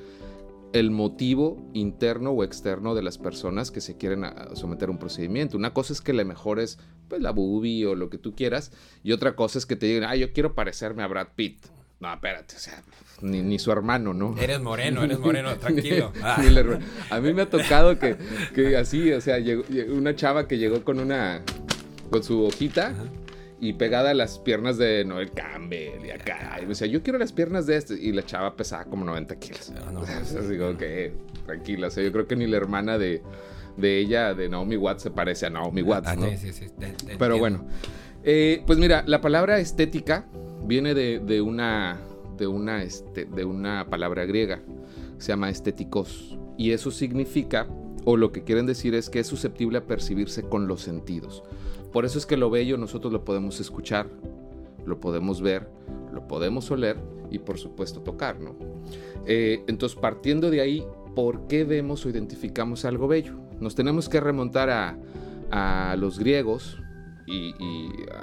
el 0.73 0.91
motivo 0.91 1.57
interno 1.73 2.31
o 2.31 2.43
externo 2.43 2.95
de 2.95 3.01
las 3.01 3.17
personas 3.17 3.71
que 3.71 3.81
se 3.81 3.97
quieren 3.97 4.25
someter 4.53 4.89
a 4.89 4.91
un 4.91 4.97
procedimiento. 4.97 5.57
Una 5.57 5.73
cosa 5.73 5.93
es 5.93 6.01
que 6.01 6.13
le 6.13 6.25
mejores 6.25 6.79
pues 7.07 7.21
la 7.21 7.31
boobie 7.31 7.85
o 7.85 7.95
lo 7.95 8.09
que 8.09 8.17
tú 8.17 8.35
quieras 8.35 8.71
y 9.03 9.11
otra 9.11 9.35
cosa 9.35 9.57
es 9.57 9.65
que 9.65 9.75
te 9.75 9.85
digan, 9.85 10.09
ah, 10.09 10.15
yo 10.15 10.31
quiero 10.33 10.55
parecerme 10.55 11.03
a 11.03 11.07
Brad 11.07 11.27
Pitt. 11.35 11.65
No, 11.99 12.11
espérate, 12.11 12.55
o 12.55 12.59
sea, 12.59 12.81
ni, 13.21 13.59
su 13.59 13.71
hermano, 13.71 14.15
¿no? 14.15 14.35
Eres 14.39 14.59
moreno, 14.59 15.03
eres 15.03 15.19
moreno, 15.19 15.55
tranquilo. 15.59 16.11
Ah. 16.23 16.41
a 17.11 17.19
mí 17.19 17.33
me 17.33 17.43
ha 17.43 17.49
tocado 17.49 17.99
que, 17.99 18.17
que 18.55 18.75
así, 18.75 19.11
o 19.11 19.21
sea, 19.21 19.37
llegó, 19.37 19.63
una 19.93 20.15
chava 20.15 20.47
que 20.47 20.57
llegó 20.57 20.83
con 20.83 20.99
una, 20.99 21.43
con 22.09 22.23
su 22.23 22.43
hojita 22.43 22.95
y 23.61 23.73
pegada 23.73 24.09
a 24.09 24.13
las 24.15 24.39
piernas 24.39 24.79
de 24.79 25.05
Noel 25.05 25.31
Campbell 25.31 26.03
y 26.03 26.09
acá. 26.09 26.57
Y 26.57 26.63
me 26.63 26.69
decía, 26.69 26.87
yo 26.87 27.03
quiero 27.03 27.19
las 27.19 27.31
piernas 27.31 27.67
de 27.67 27.77
este. 27.77 27.93
Y 27.93 28.11
la 28.11 28.23
chava 28.25 28.55
pesaba 28.55 28.85
como 28.85 29.05
90 29.05 29.35
kilos. 29.37 29.71
Ah, 29.77 29.91
no, 29.91 30.01
no, 30.01 30.01
o 30.39 30.41
digo, 30.49 30.75
que 30.77 31.13
tranquila. 31.45 31.87
O 31.87 31.91
sea, 31.91 32.03
yo 32.03 32.11
creo 32.11 32.27
que 32.27 32.35
ni 32.35 32.47
la 32.47 32.57
hermana 32.57 32.97
de, 32.97 33.21
de 33.77 33.99
ella, 33.99 34.33
de 34.33 34.49
Naomi 34.49 34.77
Watts, 34.77 35.03
se 35.03 35.11
parece 35.11 35.45
a 35.45 35.51
Naomi 35.51 35.83
Watts, 35.83 36.07
ah, 36.07 36.15
¿no? 36.15 36.27
Sí, 36.31 36.37
sí, 36.37 36.51
sí. 36.51 36.65
Pero 37.19 37.37
bueno. 37.37 37.67
Eh, 38.23 38.63
pues 38.65 38.77
mira, 38.77 39.03
la 39.07 39.21
palabra 39.21 39.59
estética 39.59 40.27
viene 40.65 40.93
de, 40.93 41.41
una, 41.41 41.99
de, 42.37 42.47
una, 42.47 42.83
este, 42.83 43.25
de 43.25 43.45
una 43.45 43.87
palabra 43.89 44.25
griega, 44.25 44.61
se 45.17 45.29
llama 45.29 45.49
estéticos, 45.49 46.37
y 46.57 46.71
eso 46.71 46.91
significa, 46.91 47.67
o 48.05 48.17
lo 48.17 48.31
que 48.31 48.43
quieren 48.43 48.65
decir 48.65 48.93
es 48.93 49.09
que 49.09 49.19
es 49.19 49.27
susceptible 49.27 49.79
a 49.79 49.85
percibirse 49.85 50.43
con 50.43 50.67
los 50.67 50.81
sentidos. 50.81 51.43
Por 51.91 52.05
eso 52.05 52.17
es 52.17 52.25
que 52.25 52.37
lo 52.37 52.49
bello 52.49 52.77
nosotros 52.77 53.11
lo 53.11 53.23
podemos 53.23 53.59
escuchar, 53.59 54.07
lo 54.85 54.99
podemos 54.99 55.41
ver, 55.41 55.67
lo 56.13 56.27
podemos 56.27 56.69
oler 56.71 56.97
y 57.29 57.39
por 57.39 57.57
supuesto 57.57 58.01
tocar, 58.01 58.39
¿no? 58.39 58.55
Eh, 59.25 59.63
entonces, 59.67 59.97
partiendo 59.99 60.49
de 60.49 60.61
ahí, 60.61 60.85
¿por 61.15 61.47
qué 61.47 61.63
vemos 61.63 62.05
o 62.05 62.09
identificamos 62.09 62.85
algo 62.85 63.07
bello? 63.07 63.35
Nos 63.59 63.75
tenemos 63.75 64.09
que 64.09 64.19
remontar 64.19 64.69
a, 64.69 64.97
a 65.51 65.95
los 65.97 66.17
griegos, 66.17 66.81
y, 67.31 67.53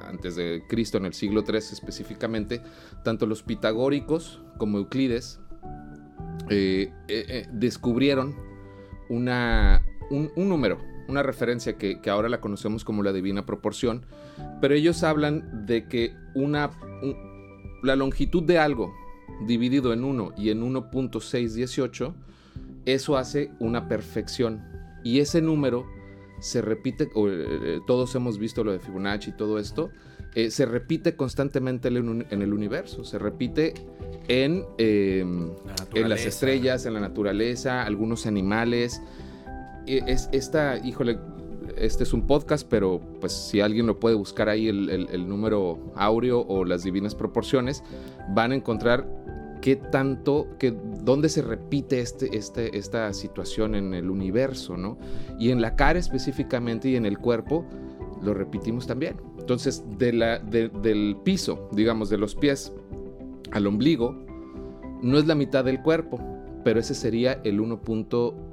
antes 0.07 0.37
de 0.37 0.63
Cristo 0.69 0.99
en 0.99 1.07
el 1.07 1.15
siglo 1.15 1.45
III 1.47 1.59
específicamente, 1.59 2.61
tanto 3.05 3.27
los 3.27 3.43
pitagóricos 3.43 4.43
como 4.59 4.79
Euclides 4.79 5.41
eh, 6.51 6.93
eh, 7.09 7.47
descubrieron 7.53 8.37
una, 9.09 9.83
un, 10.11 10.31
número, 10.37 10.79
una 11.09 11.23
referencia 11.23 11.77
que, 11.77 11.99
ahora 12.09 12.29
la 12.29 12.41
conocemos 12.41 12.85
como 12.85 13.03
la 13.03 13.13
divina 13.13 13.47
proporción, 13.47 14.05
pero 14.61 14.75
ellos 14.75 15.03
hablan 15.03 15.67
de 15.67 15.89
que 15.89 16.15
una, 16.35 16.71
la 17.83 17.97
longitud 17.97 18.43
de 18.43 18.59
algo 18.59 18.95
dividido 19.47 19.93
en 19.93 20.05
1 20.05 20.35
y 20.37 20.51
en 20.51 20.63
1.618, 20.63 22.15
eso 22.85 23.17
hace 23.17 23.51
una 23.59 23.89
perfección. 23.89 24.63
Y 25.03 25.21
ese 25.21 25.41
número 25.41 25.87
se 26.41 26.61
repite, 26.61 27.09
eh, 27.15 27.81
todos 27.87 28.15
hemos 28.15 28.39
visto 28.39 28.63
lo 28.63 28.73
de 28.73 28.79
Fibonacci 28.79 29.31
y 29.31 29.37
todo 29.37 29.59
esto, 29.59 29.91
eh, 30.35 30.51
se 30.51 30.67
repite 30.67 31.17
constantemente 31.17 31.89
en, 31.89 32.43
el 32.43 32.53
universo, 32.53 33.05
se 33.05 33.19
repite 33.19 33.75
en, 34.29 34.65
em, 34.77 35.51
en 35.95 36.09
las 36.09 36.27
estrellas, 36.27 36.85
en 36.87 36.95
la 36.95 37.01
naturaleza, 37.01 37.83
algunos 37.83 38.27
animales. 38.27 39.01
E, 39.89 40.05
es, 40.07 40.29
esta, 40.33 40.79
híjole, 40.79 41.19
este 41.77 42.05
es 42.05 42.13
un 42.13 42.27
podcast, 42.27 42.67
pero 42.69 43.01
pues 43.21 43.33
si 43.33 43.61
alguien 43.61 43.87
lo 43.87 43.99
puede 43.99 44.15
buscar 44.15 44.49
ahí 44.49 44.69
el, 44.69 44.89
el 44.91 45.29
número 45.29 45.93
áureo 45.97 46.45
o 46.49 46.65
las 46.65 46.83
divinas 46.83 47.15
proporciones, 47.15 47.83
van 48.35 48.53
a 48.53 48.55
encontrar 48.55 49.07
qué 49.61 49.77
tanto, 49.77 50.47
que, 50.59 50.75
dónde 51.03 51.29
se 51.29 51.43
repite 51.43 52.01
este, 52.01 52.37
este, 52.37 52.77
esta 52.77 53.13
situación 53.13 53.75
en 53.75 53.95
el 53.95 54.11
universo, 54.11 54.77
¿no? 54.77 54.99
Y 55.39 55.51
en 55.51 55.61
la 55.61 55.77
cara 55.77 55.99
específicamente 55.99 56.89
y 56.89 56.97
en 56.97 57.07
el 57.07 57.19
cuerpo 57.19 57.65
lo 58.23 58.35
repetimos 58.35 58.87
también. 58.87 59.17
Entonces, 59.39 59.85
de 59.99 60.13
la, 60.13 60.39
del 60.39 61.17
piso, 61.25 61.69
digamos, 61.73 62.11
de 62.11 62.19
los 62.19 62.35
pies 62.35 62.73
al 63.51 63.67
ombligo, 63.67 64.15
no 65.03 65.19
es 65.19 65.27
la 65.27 65.35
mitad 65.35 65.65
del 65.65 65.81
cuerpo, 65.81 66.21
pero 66.65 66.81
ese 66.81 66.95
sería 66.95 67.41
el 67.45 67.61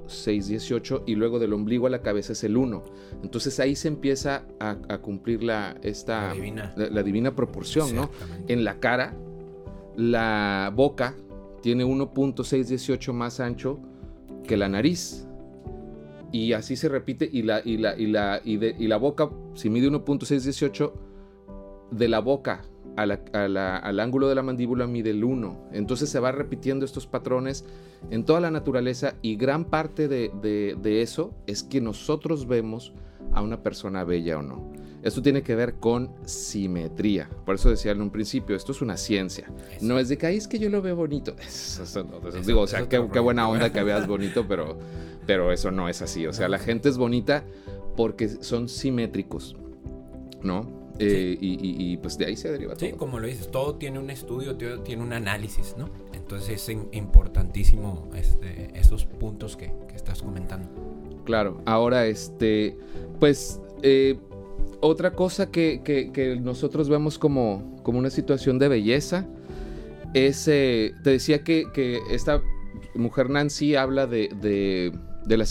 1.618 0.08 1.04
y 1.06 1.16
luego 1.16 1.40
del 1.40 1.54
ombligo 1.54 1.88
a 1.88 1.90
la 1.90 2.02
cabeza 2.02 2.34
es 2.34 2.44
el 2.44 2.58
1. 2.58 2.84
Entonces 3.24 3.60
ahí 3.60 3.76
se 3.76 3.88
empieza 3.88 4.46
a, 4.60 4.98
cumplir 5.00 5.44
la, 5.44 5.78
esta, 5.84 6.34
divina. 6.34 6.74
La, 6.76 7.04
divina 7.04 7.36
proporción, 7.36 7.96
¿no? 7.96 8.10
En 8.48 8.64
la 8.64 8.80
cara 8.80 9.16
la 9.96 10.72
boca 10.76 11.16
tiene 11.62 11.86
1.618 11.86 13.14
más 13.14 13.40
ancho 13.40 13.80
que 14.48 14.58
la 14.58 14.70
nariz. 14.70 15.28
Y 16.32 16.54
así 16.54 16.76
se 16.76 16.90
repite. 16.90 17.30
Y 17.32 17.44
la, 17.44 17.62
y 17.64 17.78
la, 17.78 17.96
y 17.98 18.08
la, 18.08 18.42
y 18.44 18.64
y 18.64 18.88
la 18.88 18.98
boca, 18.98 19.30
si 19.54 19.70
mide 19.70 19.90
1.618, 19.90 20.92
de 21.92 22.08
la 22.08 22.20
boca 22.20 22.64
al 22.96 24.00
ángulo 24.00 24.30
de 24.30 24.36
la 24.36 24.42
mandíbula 24.42 24.88
mide 24.88 25.12
el 25.12 25.24
1. 25.24 25.70
Entonces 25.74 26.10
se 26.10 26.20
va 26.20 26.32
repitiendo 26.32 26.86
estos 26.86 27.08
patrones 27.08 27.66
en 28.10 28.24
toda 28.24 28.40
la 28.40 28.52
naturaleza 28.52 29.16
y 29.22 29.36
gran 29.36 29.66
parte 29.66 30.08
de, 30.08 30.32
de 30.82 31.02
eso 31.02 31.34
es 31.48 31.64
que 31.64 31.82
nosotros 31.82 32.48
vemos 32.48 32.94
a 33.34 33.42
una 33.42 33.62
persona 33.62 34.04
bella 34.04 34.40
o 34.40 34.42
no. 34.42 34.72
Esto 35.06 35.22
tiene 35.22 35.44
que 35.44 35.54
ver 35.54 35.76
con 35.76 36.10
simetría. 36.26 37.30
Por 37.46 37.56
eso 37.56 37.70
decía 37.70 37.92
en 37.92 38.02
un 38.02 38.10
principio, 38.10 38.56
esto 38.56 38.72
es 38.72 38.82
una 38.82 38.98
ciencia. 38.98 39.48
No 39.80 40.00
es 40.00 40.10
de 40.10 40.18
que, 40.18 40.26
ahí 40.26 40.38
es 40.38 40.48
que 40.48 40.58
yo 40.58 40.68
lo 40.68 40.82
veo 40.82 40.96
bonito. 40.96 41.36
digo, 42.46 42.62
o 42.62 42.68
sea, 42.68 42.90
qué, 42.90 42.98
buena 42.98 43.48
onda 43.48 43.72
que 43.72 43.84
veas 43.84 44.08
bonito, 44.08 44.48
pero, 44.48 44.80
pero 45.28 45.52
eso 45.52 45.70
no 45.70 45.90
es 45.90 46.02
así. 46.02 46.26
O 46.26 46.34
sea, 46.34 46.50
la 46.50 46.58
gente 46.58 46.90
es 46.90 46.98
bonita 46.98 47.44
porque 47.96 48.28
son 48.28 48.68
simétricos, 48.68 49.56
¿no? 50.42 50.85
Eh, 50.98 51.38
y, 51.42 51.98
pues 51.98 52.18
de 52.18 52.26
ahí 52.26 52.38
se 52.38 52.52
deriva 52.52 52.76
todo. 52.76 52.90
Sí, 52.90 52.96
como 52.96 53.20
lo 53.20 53.28
dices, 53.28 53.52
todo 53.52 53.76
tiene 53.76 54.00
un 54.00 54.10
estudio, 54.10 54.56
tiene 54.56 55.04
un 55.04 55.14
análisis, 55.14 55.76
¿no? 55.78 55.90
Entonces 56.14 56.70
es 56.70 56.78
importantísimo 56.94 58.10
este, 58.16 58.72
esos 58.74 59.06
puntos 59.06 59.58
que, 59.58 59.74
que, 59.88 59.96
estás 59.96 60.22
comentando. 60.22 60.70
Claro, 61.26 61.62
ahora 61.66 62.06
este, 62.06 62.78
pues 63.20 63.60
eh, 63.82 64.18
otra 64.82 65.12
cosa 65.12 65.52
que, 65.52 66.40
nosotros 66.42 66.90
vemos 66.90 67.18
como, 67.18 67.80
como, 67.84 68.00
una 68.00 68.10
situación 68.10 68.60
de 68.60 68.68
belleza 68.68 69.28
es, 70.14 70.48
eh, 70.48 70.94
te 71.04 71.12
decía 71.12 71.44
que, 71.44 72.00
esta 72.10 72.42
mujer 72.94 73.30
Nancy 73.30 73.76
habla 73.76 74.08
de, 74.08 74.30
de, 74.42 75.38
la, 75.38 75.46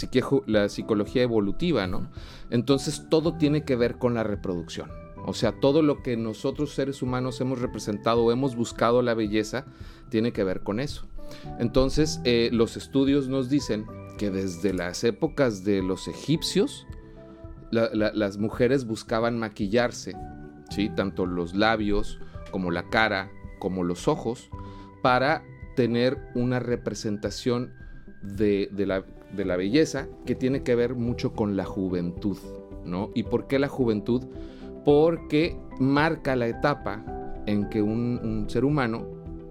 la, 0.46 0.68
psicología 0.68 1.22
evolutiva, 1.22 1.86
¿no? 1.86 2.10
Entonces 2.50 3.06
todo 3.10 3.36
tiene 3.36 3.64
que 3.64 3.76
ver 3.76 3.98
con 3.98 4.14
la 4.14 4.22
reproducción. 4.22 5.03
O 5.26 5.32
sea, 5.32 5.52
todo 5.52 5.82
lo 5.82 6.02
que 6.02 6.16
nosotros 6.16 6.74
seres 6.74 7.02
humanos 7.02 7.40
hemos 7.40 7.60
representado 7.60 8.24
o 8.24 8.32
hemos 8.32 8.56
buscado 8.56 9.02
la 9.02 9.14
belleza 9.14 9.64
tiene 10.10 10.32
que 10.32 10.44
ver 10.44 10.60
con 10.62 10.80
eso. 10.80 11.06
Entonces, 11.58 12.20
eh, 12.24 12.50
los 12.52 12.76
estudios 12.76 13.28
nos 13.28 13.48
dicen 13.48 13.86
que 14.18 14.30
desde 14.30 14.72
las 14.72 15.02
épocas 15.04 15.64
de 15.64 15.82
los 15.82 16.08
egipcios, 16.08 16.86
las 17.70 18.38
mujeres 18.38 18.84
buscaban 18.86 19.38
maquillarse, 19.38 20.14
¿sí? 20.70 20.90
tanto 20.94 21.26
los 21.26 21.56
labios 21.56 22.20
como 22.52 22.70
la 22.70 22.88
cara, 22.88 23.32
como 23.58 23.82
los 23.82 24.06
ojos, 24.06 24.48
para 25.02 25.42
tener 25.74 26.18
una 26.36 26.60
representación 26.60 27.72
de, 28.22 28.68
la, 28.86 29.04
de, 29.36 29.44
la, 29.44 29.56
belleza 29.56 30.06
que 30.24 30.36
tiene 30.36 30.62
que 30.62 30.76
ver 30.76 30.94
mucho 30.94 31.32
con 31.32 31.56
la 31.56 31.64
juventud. 31.64 32.38
¿no? 32.84 33.10
¿Y 33.14 33.24
por 33.24 33.48
qué 33.48 33.58
la 33.58 33.68
juventud? 33.68 34.22
Porque 34.84 35.56
marca 35.78 36.36
la 36.36 36.48
etapa 36.48 37.04
en 37.46 37.68
que 37.68 37.82
un, 37.82 38.46
ser 38.48 38.64
humano 38.64 39.06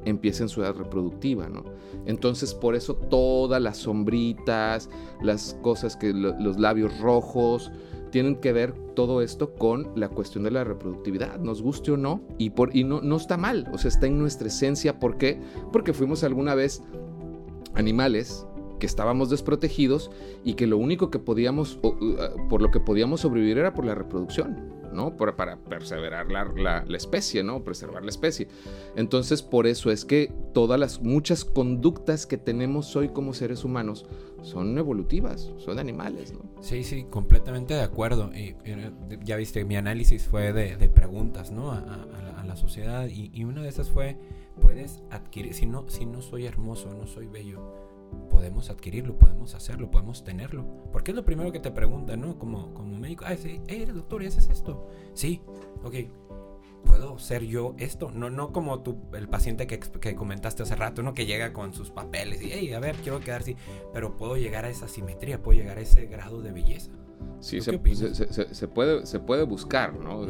empieza 0.06 0.44
en 0.44 0.50
su 0.50 0.62
edad 0.62 0.76
reproductiva, 0.76 1.48
¿no? 1.48 1.64
Entonces, 2.06 2.54
por 2.54 2.76
eso 2.76 2.96
todas 2.96 3.62
las 3.62 3.78
sombritas, 3.78 4.90
las 5.22 5.58
cosas 5.62 5.96
que 5.96 6.12
los 6.14 6.60
labios 6.60 7.00
rojos, 7.00 7.72
tienen 8.12 8.36
que 8.36 8.52
ver 8.52 8.74
todo 8.94 9.22
esto 9.22 9.56
con 9.56 9.90
la 9.96 10.10
cuestión 10.10 10.44
de 10.44 10.52
la 10.52 10.64
reproductividad, 10.64 11.40
nos 11.40 11.64
guste 11.64 11.92
o 11.92 11.98
no, 11.98 12.22
y, 12.38 12.52
por, 12.52 12.76
y 12.76 12.84
no, 12.84 13.02
no 13.02 13.16
está 13.16 13.38
mal, 13.38 13.68
o 13.74 13.78
sea, 13.78 13.90
está 13.90 14.06
en 14.06 14.20
nuestra 14.20 14.48
esencia. 14.48 15.00
¿Por 15.00 15.18
qué? 15.18 15.42
Porque 15.72 15.94
fuimos 15.94 16.24
alguna 16.24 16.54
vez 16.54 16.84
animales 17.74 18.46
que 18.80 18.86
estábamos 18.86 19.30
desprotegidos 19.30 20.12
y 20.44 20.56
que 20.56 20.68
lo 20.68 20.78
único 20.78 21.10
que 21.10 21.18
podíamos, 21.18 21.80
por 22.50 22.62
lo 22.62 22.70
que 22.70 22.80
podíamos 22.80 23.22
sobrevivir 23.22 23.58
era 23.58 23.74
por 23.74 23.86
la 23.86 23.96
reproducción. 23.96 24.73
¿No? 24.94 25.18
Para, 25.18 25.36
para 25.36 25.58
perseverar 25.58 26.32
la, 26.32 26.84
la, 26.86 26.98
especie, 26.98 27.44
¿no? 27.44 27.64
Preservar 27.64 28.04
la 28.04 28.10
especie. 28.10 28.48
Entonces, 28.96 29.42
por 29.42 29.68
eso 29.68 29.92
es 29.92 30.06
que 30.06 30.32
todas 30.54 30.80
las 30.80 31.02
muchas 31.02 31.44
conductas 31.46 32.26
que 32.26 32.38
tenemos 32.38 32.96
hoy 32.96 33.10
como 33.10 33.34
seres 33.34 33.64
humanos 33.64 34.06
son 34.42 34.78
evolutivas, 34.78 35.52
son 35.58 35.80
animales, 35.80 36.34
¿no? 36.34 36.42
Sí, 36.62 36.84
sí, 36.84 37.06
completamente 37.10 37.74
de 37.74 37.82
acuerdo. 37.82 38.32
Y, 38.34 38.56
ya 39.24 39.36
viste, 39.36 39.66
mi 39.66 39.76
análisis 39.76 40.26
fue 40.26 40.54
de, 40.54 40.78
de 40.78 40.90
preguntas, 40.90 41.52
¿no? 41.52 41.72
A, 41.72 41.80
a, 41.80 42.44
la, 42.46 42.56
sociedad 42.56 43.08
y, 43.08 43.32
y, 43.34 43.46
una 43.46 43.64
de 43.64 43.70
esas 43.70 43.90
fue, 43.90 44.16
puedes 44.62 45.02
adquirir, 45.10 45.56
si 45.56 45.66
no, 45.66 45.90
si 45.90 46.06
no 46.06 46.22
soy 46.22 46.46
hermoso, 46.46 46.94
no 46.94 47.08
soy 47.08 47.26
bello, 47.26 47.83
podemos 48.30 48.70
adquirirlo, 48.70 49.18
podemos 49.18 49.56
hacerlo, 49.56 49.90
podemos 49.92 50.24
tenerlo. 50.24 50.66
Porque 50.92 51.12
es 51.12 51.16
lo 51.16 51.26
primero 51.26 51.52
que 51.52 51.60
te 51.60 51.72
preguntan, 51.72 52.22
¿no? 52.22 52.38
Como, 52.38 52.74
como 52.74 52.98
médico, 52.98 53.26
ah, 53.28 53.36
sí, 53.36 53.62
eres 53.68 53.94
doctor 53.94 54.24
y 54.24 54.28
haces 54.28 54.50
esto. 54.50 54.88
Sí, 55.14 55.42
ok. 55.84 55.96
¿Puedo 56.86 57.18
ser 57.18 57.44
yo 57.44 57.76
esto? 57.78 58.12
No, 58.12 58.30
no 58.30 58.52
como 58.52 58.82
tú, 58.82 58.98
el 59.14 59.30
paciente 59.30 59.68
que, 59.68 59.80
que 59.80 60.16
comentaste 60.16 60.64
hace 60.64 60.76
rato, 60.76 61.02
¿no? 61.02 61.14
Que 61.14 61.26
llega 61.26 61.54
con 61.54 61.74
sus 61.74 61.92
papeles 61.92 62.42
y, 62.42 62.52
hey, 62.52 62.74
a 62.74 62.80
ver, 62.80 62.96
quiero 62.98 63.20
quedar 63.22 63.42
así. 63.42 63.56
Pero 63.94 64.18
puedo 64.18 64.36
llegar 64.36 64.66
a 64.66 64.70
esa 64.70 64.88
simetría, 64.88 65.42
puedo 65.42 65.58
llegar 65.58 65.78
a 65.78 65.82
ese 65.82 66.06
grado 66.06 66.42
de 66.42 66.52
belleza. 66.52 66.92
Sí, 67.40 67.62
se, 67.62 67.72
se, 68.54 68.68
puede, 68.68 69.06
se 69.06 69.20
puede 69.20 69.44
buscar, 69.44 69.94
¿no? 70.00 70.26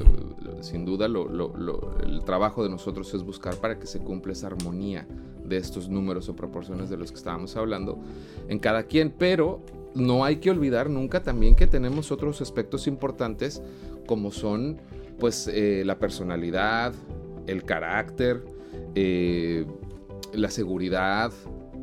Sin 0.61 0.85
duda 0.85 1.05
el 1.07 2.23
trabajo 2.25 2.63
de 2.63 2.69
nosotros 2.69 3.13
es 3.13 3.23
buscar 3.23 3.55
para 3.57 3.79
que 3.79 3.87
se 3.87 3.99
cumpla 3.99 4.33
esa 4.33 4.47
armonía 4.47 5.07
de 5.45 5.57
estos 5.57 5.89
números 5.89 6.29
o 6.29 6.35
proporciones 6.35 6.89
de 6.89 6.97
los 6.97 7.11
que 7.11 7.17
estábamos 7.17 7.55
hablando 7.55 7.99
en 8.47 8.59
cada 8.59 8.83
quien, 8.83 9.11
pero 9.11 9.61
no 9.95 10.25
hay 10.25 10.37
que 10.37 10.49
olvidar 10.49 10.89
nunca 10.89 11.21
también 11.21 11.55
que 11.55 11.67
tenemos 11.67 12.11
otros 12.11 12.41
aspectos 12.41 12.87
importantes 12.87 13.61
como 14.05 14.31
son 14.31 14.81
pues 15.19 15.47
eh, 15.47 15.83
la 15.85 15.99
personalidad, 15.99 16.93
el 17.47 17.63
carácter, 17.63 18.43
eh, 18.95 19.65
la 20.33 20.49
seguridad. 20.49 21.31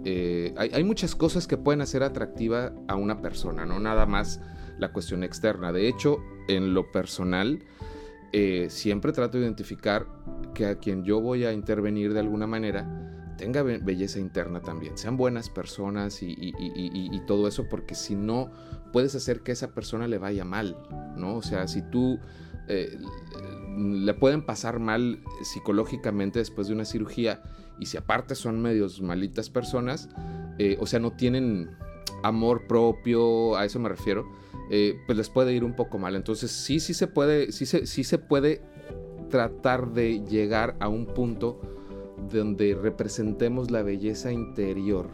Eh, 0.04 0.52
hay, 0.56 0.70
hay, 0.72 0.84
muchas 0.84 1.14
cosas 1.14 1.46
que 1.46 1.56
pueden 1.56 1.80
hacer 1.80 2.02
atractiva 2.02 2.72
a 2.88 2.96
una 2.96 3.20
persona, 3.20 3.64
no 3.66 3.78
nada 3.78 4.06
más 4.06 4.40
la 4.78 4.92
cuestión 4.92 5.22
externa. 5.22 5.72
De 5.72 5.88
hecho, 5.88 6.18
en 6.48 6.74
lo 6.74 6.90
personal, 6.90 7.60
siempre 8.68 9.12
trato 9.12 9.38
de 9.38 9.44
identificar 9.44 10.06
que 10.54 10.66
a 10.66 10.76
quien 10.76 11.04
yo 11.04 11.20
voy 11.20 11.44
a 11.44 11.52
intervenir 11.52 12.14
de 12.14 12.20
alguna 12.20 12.46
manera, 12.46 13.19
tenga 13.40 13.62
belleza 13.62 14.18
interna 14.18 14.60
también, 14.60 14.98
sean 14.98 15.16
buenas 15.16 15.48
personas 15.48 16.18
y, 16.20 17.22
todo 17.26 17.48
eso, 17.48 17.66
porque 17.70 17.94
si 17.94 18.14
no, 18.14 18.50
puedes 18.92 19.14
hacer 19.14 19.40
que 19.40 19.52
esa 19.52 19.68
persona 19.72 20.06
le 20.06 20.18
vaya 20.18 20.44
mal, 20.44 20.76
¿no? 21.16 21.36
O 21.36 21.42
sea, 21.42 21.66
si 21.66 21.80
tú 21.80 22.18
eh, 22.68 22.98
le 23.78 24.12
pueden 24.12 24.44
pasar 24.44 24.78
mal 24.78 25.20
psicológicamente 25.42 26.38
después 26.38 26.68
de 26.68 26.74
una 26.74 26.84
cirugía 26.84 27.42
y 27.78 27.86
si 27.86 27.96
aparte 27.96 28.34
son 28.34 28.60
medios 28.60 29.00
malitas 29.00 29.48
personas, 29.48 30.10
eh, 30.58 30.76
o 30.78 30.86
sea, 30.86 31.00
no 31.00 31.12
tienen 31.12 31.70
amor 32.22 32.66
propio, 32.66 33.56
a 33.56 33.64
eso 33.64 33.78
me 33.78 33.88
refiero, 33.88 34.30
eh, 34.70 34.98
pues 35.06 35.16
les 35.16 35.30
puede 35.30 35.54
ir 35.54 35.64
un 35.64 35.74
poco 35.74 35.98
mal. 35.98 36.14
Entonces 36.14 36.50
sí, 36.50 36.78
sí 36.78 36.92
se 36.92 37.06
puede, 37.06 37.52
sí 37.52 37.64
sí 37.64 38.04
se 38.04 38.18
puede 38.18 38.60
tratar 39.30 39.94
de 39.94 40.22
llegar 40.26 40.76
a 40.78 40.88
un 40.88 41.06
punto 41.06 41.79
donde 42.38 42.74
representemos 42.74 43.70
la 43.70 43.82
belleza 43.82 44.32
interior 44.32 45.08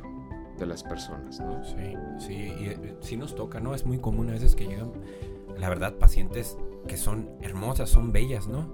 de 0.59 0.67
las 0.67 0.83
personas, 0.83 1.41
¿no? 1.41 1.65
Sí, 1.65 1.95
sí, 2.19 2.35
y 2.35 2.67
eh, 2.69 2.97
sí 3.01 3.17
nos 3.17 3.35
toca, 3.35 3.61
¿no? 3.61 3.75
Es 3.75 3.85
muy 3.85 3.99
común 3.99 4.29
a 4.31 4.33
veces 4.33 4.55
que 4.55 4.67
llegan, 4.67 4.93
la 5.59 5.69
verdad, 5.69 5.95
pacientes 5.95 6.57
que 6.87 6.97
son 6.97 7.29
hermosas, 7.43 7.91
son 7.91 8.13
bellas, 8.13 8.49
¿no? 8.49 8.73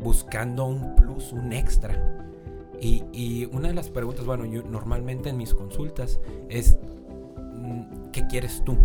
Buscando 0.00 0.66
un 0.66 0.94
plus, 0.94 1.32
un 1.32 1.52
extra. 1.52 2.22
Y, 2.80 3.48
una 3.52 3.68
de 3.68 3.74
las 3.74 3.88
preguntas, 3.88 4.26
bueno, 4.26 4.44
normalmente 4.44 5.30
en 5.30 5.38
mis 5.38 5.54
consultas 5.54 6.20
es, 6.48 6.78
mm, 7.36 8.10
¿qué 8.12 8.26
quieres 8.26 8.62
tú? 8.64 8.76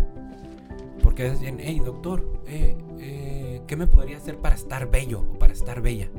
Porque 1.03 1.29
dicen, 1.29 1.57
hey 1.59 1.81
doctor, 1.83 2.25
eh, 2.47 2.77
eh, 2.99 3.61
¿qué 3.67 3.75
me 3.75 3.87
podría 3.87 4.17
hacer 4.17 4.37
para 4.37 4.55
estar 4.55 4.89
bello 4.89 5.21
o 5.21 5.37
para 5.37 5.51
estar 5.51 5.81
bella? 5.81 6.09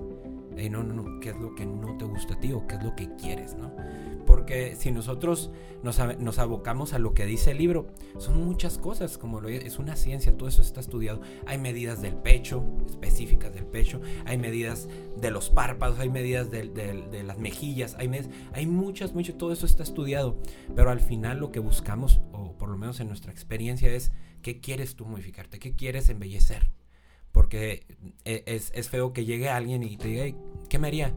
No, 0.70 0.82
no, 0.82 0.94
no, 0.94 1.20
¿qué 1.20 1.30
es 1.30 1.36
lo 1.36 1.54
que 1.54 1.66
no 1.66 1.96
te 1.96 2.04
gusta 2.04 2.34
a 2.34 2.40
ti 2.40 2.52
o 2.52 2.66
qué 2.66 2.76
es 2.76 2.82
lo 2.82 2.94
que 2.94 3.14
quieres, 3.16 3.54
no? 3.54 3.74
Porque 4.26 4.76
si 4.76 4.90
nosotros 4.90 5.50
nos, 5.82 5.98
nos 6.18 6.38
abocamos 6.38 6.92
a 6.92 6.98
lo 6.98 7.12
que 7.14 7.26
dice 7.26 7.50
el 7.50 7.58
libro, 7.58 7.88
son 8.18 8.44
muchas 8.44 8.78
cosas, 8.78 9.18
como 9.18 9.40
lo 9.40 9.48
es 9.48 9.78
una 9.78 9.96
ciencia, 9.96 10.36
todo 10.36 10.48
eso 10.48 10.62
está 10.62 10.80
estudiado. 10.80 11.20
Hay 11.46 11.58
medidas 11.58 12.02
del 12.02 12.14
pecho, 12.14 12.64
específicas 12.86 13.52
del 13.52 13.66
pecho, 13.66 14.00
hay 14.24 14.38
medidas 14.38 14.88
de 15.16 15.30
los 15.30 15.50
párpados, 15.50 15.98
hay 15.98 16.08
medidas 16.08 16.50
de, 16.50 16.68
de, 16.68 17.22
las 17.22 17.38
mejillas, 17.38 17.96
hay, 17.98 18.10
hay 18.52 18.66
muchas, 18.66 19.14
mucho, 19.14 19.34
todo 19.34 19.52
eso 19.52 19.66
está 19.66 19.82
estudiado. 19.82 20.38
Pero 20.74 20.90
al 20.90 21.00
final 21.00 21.38
lo 21.38 21.50
que 21.50 21.60
buscamos, 21.60 22.20
o 22.32 22.56
por 22.56 22.68
lo 22.68 22.78
menos 22.78 23.00
en 23.00 23.08
nuestra 23.08 23.32
experiencia, 23.32 23.90
es 23.90 24.12
qué 24.42 24.60
quieres 24.60 24.94
tú 24.96 25.04
modificarte, 25.04 25.58
qué 25.58 25.74
quieres 25.74 26.08
embellecer. 26.08 26.70
Porque 27.33 27.87
eh, 28.25 28.42
es, 28.47 28.88
feo 28.88 29.12
que 29.12 29.25
llegue 29.25 29.49
alguien 29.49 29.83
y 29.83 29.97
te 29.97 30.09
diga, 30.09 30.38
¿qué 30.68 30.79
me 30.79 30.88
haría? 30.88 31.14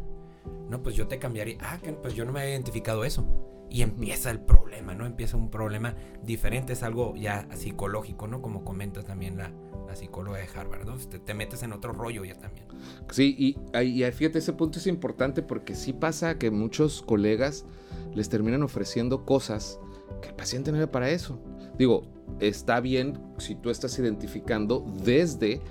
No, 0.69 0.81
pues 0.81 0.95
yo 0.95 1.07
te 1.07 1.19
cambiaría. 1.19 1.57
Ah, 1.59 1.79
pues 2.01 2.13
yo 2.13 2.25
no 2.25 2.31
me 2.31 2.41
había 2.41 2.53
identificado 2.53 3.03
eso. 3.03 3.27
Y 3.69 3.81
empieza 3.81 4.31
el 4.31 4.39
problema, 4.39 4.93
¿no? 4.93 5.05
Empieza 5.05 5.37
un 5.37 5.49
problema 5.49 5.95
diferente, 6.23 6.73
es 6.73 6.83
algo 6.83 7.15
ya 7.15 7.47
psicológico, 7.55 8.27
¿no? 8.27 8.41
Como 8.41 8.63
comenta 8.63 9.03
también 9.03 9.37
la, 9.37 9.51
psicóloga 9.95 10.39
de 10.39 10.47
Harvard, 10.53 10.85
¿no? 10.85 10.97
Te, 10.97 11.19
te, 11.19 11.33
metes 11.33 11.63
en 11.63 11.71
otro 11.71 11.93
rollo 11.93 12.25
ya 12.25 12.35
también. 12.35 12.65
Sí, 13.11 13.33
y, 13.39 13.79
y 13.79 14.11
fíjate, 14.11 14.39
ese 14.39 14.51
punto 14.51 14.77
es 14.77 14.87
importante 14.87 15.41
porque 15.41 15.73
sí 15.73 15.93
pasa 15.93 16.37
que 16.37 16.51
muchos 16.51 17.01
colegas 17.01 17.65
les 18.13 18.27
terminan 18.27 18.61
ofreciendo 18.61 19.25
cosas 19.25 19.79
que 20.21 20.29
el 20.29 20.35
paciente 20.35 20.71
no 20.71 20.79
ve 20.79 20.87
para 20.87 21.09
eso. 21.09 21.39
Digo, 21.77 22.03
está 22.39 22.79
bien 22.79 23.19
si 23.37 23.55
tú 23.55 23.69
estás 23.69 23.97
identificando 23.99 24.85
desde 25.03 25.61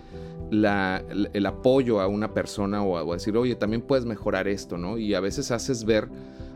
el 0.51 1.47
apoyo 1.47 2.01
a 2.01 2.07
una 2.07 2.33
persona 2.33 2.83
o 2.83 3.13
a, 3.13 3.15
decir, 3.15 3.37
oye, 3.37 3.55
también 3.55 3.83
puedes 3.83 4.05
mejorar 4.05 4.47
esto, 4.49 4.79
¿no? 4.79 4.99
Y 4.99 5.15
a 5.15 5.21
veces 5.21 5.51
haces 5.51 5.85
ver 5.85 6.09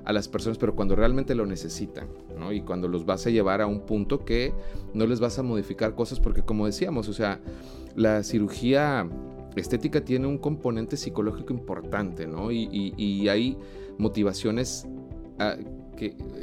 a 0.04 0.12
las 0.12 0.28
personas, 0.28 0.58
pero 0.58 0.74
cuando 0.74 0.94
realmente 0.94 1.34
lo 1.34 1.46
necesitan, 1.46 2.08
¿no? 2.38 2.52
Y 2.52 2.62
cuando 2.62 2.88
los 2.88 3.04
vas 3.04 3.26
a 3.26 3.30
llevar 3.30 3.60
a 3.60 3.66
un 3.66 3.80
punto 3.80 4.24
que 4.24 4.54
no 4.94 5.06
les 5.06 5.20
vas 5.20 5.38
a 5.38 5.42
modificar 5.42 5.94
cosas, 5.94 6.20
porque 6.20 6.42
como 6.42 6.66
decíamos, 6.66 7.08
o 7.08 7.12
sea, 7.12 7.40
la 7.96 8.22
cirugía 8.22 9.08
estética 9.56 10.04
tiene 10.04 10.26
un 10.26 10.38
componente 10.38 10.96
psicológico 10.96 11.52
importante, 11.52 12.26
¿no? 12.26 12.52
Y, 12.52 13.28
hay 13.28 13.58
motivaciones 13.98 14.86
ah, 15.38 15.56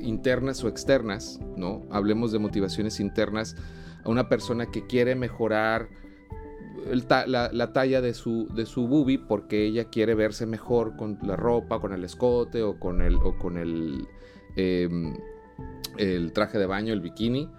internas 0.01 0.63
o 0.63 0.67
externas, 0.67 1.39
¿no? 1.57 1.85
Hablemos 1.91 2.31
de 2.31 2.39
motivaciones 2.39 2.99
internas 2.99 3.55
a 4.03 4.09
una 4.09 4.29
persona 4.29 4.67
que 4.67 4.85
quiere 4.85 5.15
mejorar 5.15 5.89
la, 6.85 7.73
talla 7.73 8.01
de 8.01 8.13
su, 8.13 8.47
de 8.53 8.65
su 8.65 8.87
boobie 8.87 9.19
porque 9.19 9.65
ella 9.65 9.85
quiere 9.85 10.15
verse 10.15 10.45
mejor 10.45 10.95
con 10.95 11.17
la 11.23 11.35
ropa, 11.35 11.79
con 11.79 11.93
el 11.93 12.03
escote 12.03 12.63
o 12.63 12.79
con 12.79 13.01
el, 13.01 13.15
o 13.15 13.37
con 13.37 13.57
el, 13.57 14.07
em, 14.55 15.17
el 15.97 16.31
traje 16.33 16.59
de 16.59 16.65
baño, 16.65 16.93
el 16.93 17.01
bikini. 17.01 17.49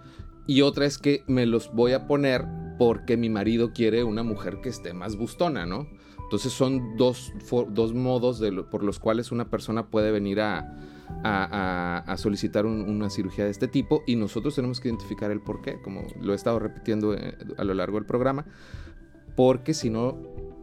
Y 0.45 0.61
otra 0.61 0.85
es 0.85 0.97
que 0.97 1.23
me 1.27 1.45
los 1.45 1.73
voy 1.73 1.91
a 1.91 2.07
poner 2.07 2.45
porque 2.77 3.17
mi 3.17 3.29
marido 3.29 3.73
quiere 3.73 4.03
una 4.03 4.23
mujer 4.23 4.61
que 4.61 4.69
esté 4.69 4.93
más 4.93 5.17
bustona, 5.17 5.65
¿no? 5.65 5.87
Entonces 6.23 6.53
son 6.53 6.95
dos, 6.95 7.33
dos 7.69 7.93
modos 7.93 8.39
de 8.39 8.51
por 8.63 8.83
los 8.83 8.99
cuales 8.99 9.31
una 9.31 9.49
persona 9.49 9.87
puede 9.87 10.11
venir 10.11 10.41
a, 10.41 10.77
a, 11.23 12.15
solicitar 12.17 12.65
una 12.65 13.09
cirugía 13.09 13.45
de 13.45 13.51
este 13.51 13.67
tipo 13.67 14.03
y 14.05 14.15
nosotros 14.15 14.55
tenemos 14.55 14.79
que 14.79 14.89
identificar 14.89 15.31
el 15.31 15.41
por 15.41 15.61
qué, 15.61 15.81
como 15.81 16.03
lo 16.19 16.33
he 16.33 16.35
estado 16.35 16.59
repitiendo 16.59 17.13
eh, 17.13 17.37
a 17.57 17.63
lo 17.63 17.73
largo 17.73 17.97
del 17.97 18.05
programa 18.05 18.45
porque 19.35 19.73
si 19.73 19.89
no 19.89 20.17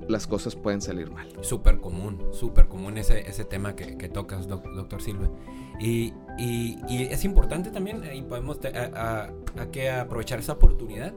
las 0.09 0.27
cosas 0.27 0.57
pueden 0.57 0.83
salir 0.83 1.11
mal. 1.11 1.29
Súper 1.41 1.81
común, 1.81 2.29
súper 2.33 2.67
común 2.67 2.99
ese, 2.99 3.21
ese 3.29 3.45
tema 3.45 3.75
que, 3.75 3.97
que 3.97 4.09
tocas, 4.09 4.49
doctor 4.49 5.01
Silva. 5.01 5.31
Y, 5.81 6.13
y, 6.39 6.79
y, 6.89 7.05
es 7.05 7.25
importante 7.25 7.71
también, 7.71 8.03
y 8.13 8.23
podemos 8.23 8.59
a, 8.65 9.31
que 9.73 9.91
aprovechar 9.91 10.41
esa 10.41 10.53
oportunidad 10.55 11.15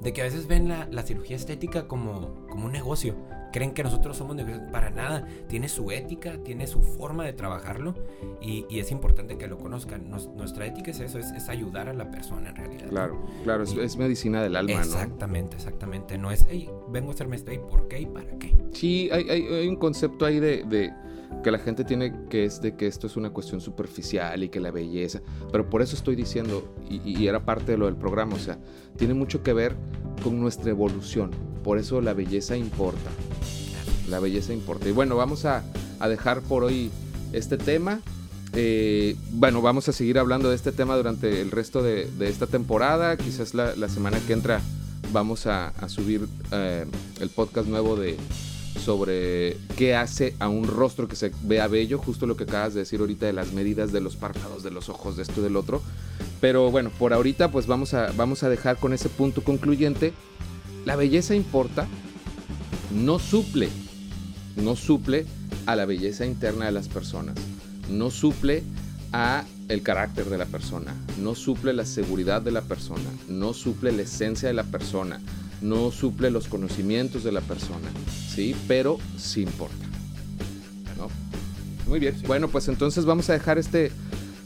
de 0.00 0.12
que 0.12 0.22
a 0.22 0.24
veces 0.24 0.46
ven 0.46 0.68
la, 0.68 0.88
la 0.90 1.02
cirugía 1.02 1.36
estética 1.36 1.86
como, 1.86 2.46
como 2.48 2.66
un 2.66 2.72
negocio 2.72 3.14
creen 3.54 3.70
que 3.70 3.84
nosotros 3.84 4.16
somos 4.16 4.34
negocios. 4.34 4.60
Para 4.72 4.90
nada. 4.90 5.28
Tiene 5.46 5.68
su 5.68 5.92
ética, 5.92 6.38
tiene 6.42 6.66
su 6.66 6.82
forma 6.82 7.24
de 7.24 7.32
trabajarlo 7.32 7.94
y, 8.42 8.66
es 8.76 8.90
importante 8.90 9.38
que 9.38 9.46
lo 9.46 9.58
conozcan. 9.58 10.10
nuestra 10.10 10.66
ética 10.66 10.90
es 10.90 10.98
eso, 10.98 11.20
es, 11.20 11.48
ayudar 11.48 11.88
a 11.88 11.94
la 11.94 12.10
persona 12.10 12.50
en 12.50 12.56
realidad. 12.56 12.88
Claro, 12.88 13.24
claro, 13.44 13.62
es, 13.62 13.96
medicina 13.96 14.42
del 14.42 14.56
alma, 14.56 14.72
exactamente, 14.72 15.54
Exactamente, 15.54 16.18
No 16.18 16.32
es, 16.32 16.44
hey, 16.48 16.68
vengo 16.88 17.10
a 17.10 17.14
hacerme 17.14 17.36
esto, 17.36 17.52
¿y 17.52 17.58
por 17.58 17.86
qué 17.86 18.00
y 18.00 18.06
para 18.06 18.36
qué? 18.38 18.52
Sí, 18.72 19.08
hay, 19.12 19.30
hay, 19.30 19.68
un 19.68 19.76
concepto 19.76 20.26
ahí 20.26 20.40
de, 20.40 20.92
que 21.44 21.50
la 21.52 21.58
gente 21.58 21.84
tiene 21.84 22.12
que 22.28 22.44
es 22.44 22.60
de 22.60 22.74
que 22.74 22.88
esto 22.88 23.06
es 23.06 23.16
una 23.16 23.30
cuestión 23.30 23.60
superficial 23.60 24.42
y 24.42 24.48
que 24.48 24.58
la 24.58 24.72
belleza, 24.72 25.22
pero 25.52 25.70
por 25.70 25.80
eso 25.80 25.94
estoy 25.94 26.16
diciendo, 26.16 26.74
y, 26.90 27.26
era 27.28 27.44
parte 27.44 27.72
de 27.72 27.78
lo 27.78 27.86
del 27.86 27.96
programa, 27.96 28.34
o 28.34 28.40
sea, 28.40 28.58
tiene 28.96 29.14
mucho 29.14 29.44
que 29.44 29.52
ver 29.52 29.76
con 30.24 30.40
nuestra 30.40 30.70
evolución, 30.70 31.30
por 31.62 31.78
eso 31.78 32.00
la 32.00 32.14
belleza 32.14 32.56
importa, 32.56 33.10
la 34.08 34.20
belleza 34.20 34.52
importa. 34.52 34.88
Y 34.88 34.92
bueno, 34.92 35.16
vamos 35.16 35.44
a, 35.44 35.62
dejar 36.08 36.42
por 36.42 36.64
hoy 36.64 36.90
este 37.32 37.56
tema. 37.56 38.00
Eh, 38.52 39.16
bueno, 39.32 39.62
vamos 39.62 39.88
a 39.88 39.92
seguir 39.92 40.18
hablando 40.18 40.50
de 40.50 40.56
este 40.56 40.70
tema 40.70 40.96
durante 40.96 41.40
el 41.40 41.50
resto 41.50 41.82
de, 41.82 42.08
esta 42.20 42.46
temporada, 42.46 43.16
quizás 43.16 43.54
la, 43.54 43.88
semana 43.88 44.18
que 44.26 44.32
entra 44.32 44.60
vamos 45.12 45.46
a, 45.46 45.72
subir 45.88 46.26
eh, 46.52 46.84
el 47.20 47.30
podcast 47.30 47.68
nuevo 47.68 47.96
de 47.96 48.16
sobre 48.84 49.56
qué 49.76 49.94
hace 49.94 50.34
a 50.40 50.48
un 50.48 50.66
rostro 50.66 51.08
que 51.08 51.16
se 51.16 51.32
vea 51.42 51.68
bello, 51.68 51.98
justo 51.98 52.26
lo 52.26 52.36
que 52.36 52.44
acabas 52.44 52.74
de 52.74 52.80
decir 52.80 53.00
ahorita 53.00 53.26
de 53.26 53.32
las 53.32 53.52
medidas 53.52 53.92
de 53.92 54.00
los 54.00 54.16
párpados, 54.16 54.62
de 54.62 54.70
los 54.70 54.88
ojos, 54.88 55.16
de 55.16 55.22
esto 55.22 55.40
y 55.40 55.44
del 55.44 55.56
otro. 55.56 55.80
Pero 56.40 56.70
bueno, 56.70 56.90
por 56.98 57.12
ahorita 57.12 57.50
pues 57.50 57.66
vamos 57.66 57.94
a, 57.94 58.12
vamos 58.12 58.42
a 58.42 58.48
dejar 58.48 58.76
con 58.76 58.92
ese 58.92 59.08
punto 59.08 59.42
concluyente. 59.42 60.12
La 60.84 60.96
belleza 60.96 61.34
importa, 61.34 61.86
no 62.92 63.18
suple, 63.18 63.70
no 64.56 64.76
suple 64.76 65.26
a 65.66 65.76
la 65.76 65.84
belleza 65.84 66.26
interna 66.26 66.66
de 66.66 66.72
las 66.72 66.88
personas, 66.88 67.34
no 67.90 68.10
suple 68.10 68.62
a 69.12 69.44
el 69.68 69.82
carácter 69.82 70.26
de 70.26 70.38
la 70.38 70.46
persona, 70.46 70.94
no 71.20 71.34
suple 71.34 71.72
la 71.72 71.86
seguridad 71.86 72.42
de 72.42 72.50
la 72.50 72.62
persona, 72.62 73.10
no 73.28 73.54
suple 73.54 73.92
la 73.92 74.02
esencia 74.02 74.48
de 74.48 74.54
la 74.54 74.64
persona, 74.64 75.20
no 75.62 75.90
suple 75.90 76.30
los 76.30 76.48
conocimientos 76.48 77.24
de 77.24 77.32
la 77.32 77.40
persona, 77.40 77.88
¿sí? 78.28 78.54
Pero 78.68 78.98
sí 79.16 79.42
importa. 79.42 79.86
¿no? 80.98 81.08
Muy 81.88 82.00
bien. 82.00 82.14
Bueno, 82.26 82.48
pues 82.48 82.68
entonces 82.68 83.04
vamos 83.04 83.30
a 83.30 83.32
dejar 83.32 83.58
este, 83.58 83.90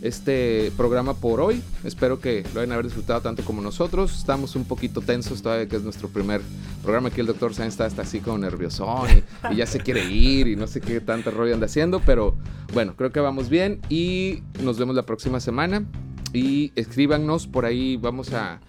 este 0.02 0.72
programa 0.76 1.14
por 1.14 1.40
hoy. 1.40 1.62
Espero 1.84 2.20
que 2.20 2.44
lo 2.54 2.60
hayan 2.60 2.72
haber 2.72 2.86
disfrutado 2.86 3.20
tanto 3.20 3.44
como 3.44 3.60
nosotros. 3.62 4.16
Estamos 4.16 4.56
un 4.56 4.64
poquito 4.64 5.00
tensos 5.00 5.42
todavía 5.42 5.68
que 5.68 5.76
es 5.76 5.82
nuestro 5.82 6.08
primer 6.08 6.40
programa. 6.82 7.08
Aquí 7.08 7.20
el 7.20 7.26
doctor 7.26 7.54
Sainz 7.54 7.74
está 7.74 7.86
hasta 7.86 8.02
así 8.02 8.20
como 8.20 8.38
nerviosón 8.38 9.08
y, 9.50 9.56
ya 9.56 9.66
se 9.66 9.80
quiere 9.80 10.04
ir 10.04 10.48
y 10.48 10.56
no 10.56 10.66
sé 10.66 10.80
qué 10.80 11.00
tanta 11.00 11.30
rollo 11.30 11.54
anda 11.54 11.66
haciendo. 11.66 12.00
Pero 12.00 12.36
bueno, 12.72 12.94
creo 12.96 13.12
que 13.12 13.20
vamos 13.20 13.48
bien 13.48 13.80
y 13.88 14.42
nos 14.62 14.78
vemos 14.78 14.94
la 14.94 15.02
próxima 15.02 15.40
semana. 15.40 15.84
Y 16.32 16.72
escríbanos 16.76 17.46
por 17.46 17.64
ahí, 17.64 17.96
vamos 17.96 18.32
a... 18.32 18.60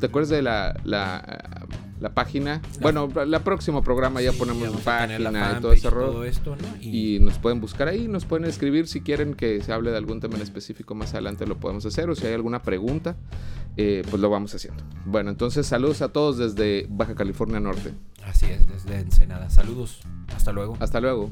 ¿Te 0.00 0.06
acuerdas 0.06 0.30
de 0.30 0.42
la 0.42 0.74
la 2.00 2.14
página. 2.14 2.60
Bueno, 2.80 3.08
el 3.16 3.40
próximo 3.40 3.82
programa 3.82 4.20
ya 4.20 4.32
ponemos 4.32 4.70
la 4.70 4.78
página 4.78 5.56
y 5.58 5.60
todo 5.60 5.72
ese 5.72 5.90
rollo. 5.90 6.24
y... 6.80 7.18
nos 7.20 7.38
pueden 7.38 7.60
buscar 7.60 7.88
ahí, 7.88 8.08
nos 8.08 8.24
pueden 8.24 8.44
escribir 8.46 8.86
si 8.88 9.00
quieren 9.00 9.34
que 9.34 9.62
se 9.62 9.72
hable 9.72 9.90
de 9.90 9.96
algún 9.96 10.20
tema 10.20 10.36
en 10.36 10.42
específico 10.42 10.94
más 10.94 11.14
adelante 11.14 11.46
lo 11.46 11.58
podemos 11.58 11.84
hacer 11.86 12.10
o 12.10 12.14
si 12.14 12.26
hay 12.26 12.34
alguna 12.34 12.62
pregunta, 12.62 13.16
eh, 13.76 14.02
pues 14.08 14.20
lo 14.20 14.30
vamos 14.30 14.54
haciendo. 14.54 14.82
Bueno, 15.04 15.30
entonces 15.30 15.66
saludos 15.66 16.02
a 16.02 16.08
todos 16.08 16.38
desde 16.38 16.86
Baja 16.88 17.14
California 17.14 17.60
Norte. 17.60 17.94
Así 18.24 18.46
es, 18.46 18.66
desde 18.66 18.98
Ensenada. 19.00 19.50
Saludos. 19.50 20.00
Hasta 20.34 20.52
luego. 20.52 20.76
Hasta 20.80 21.00
luego. 21.00 21.30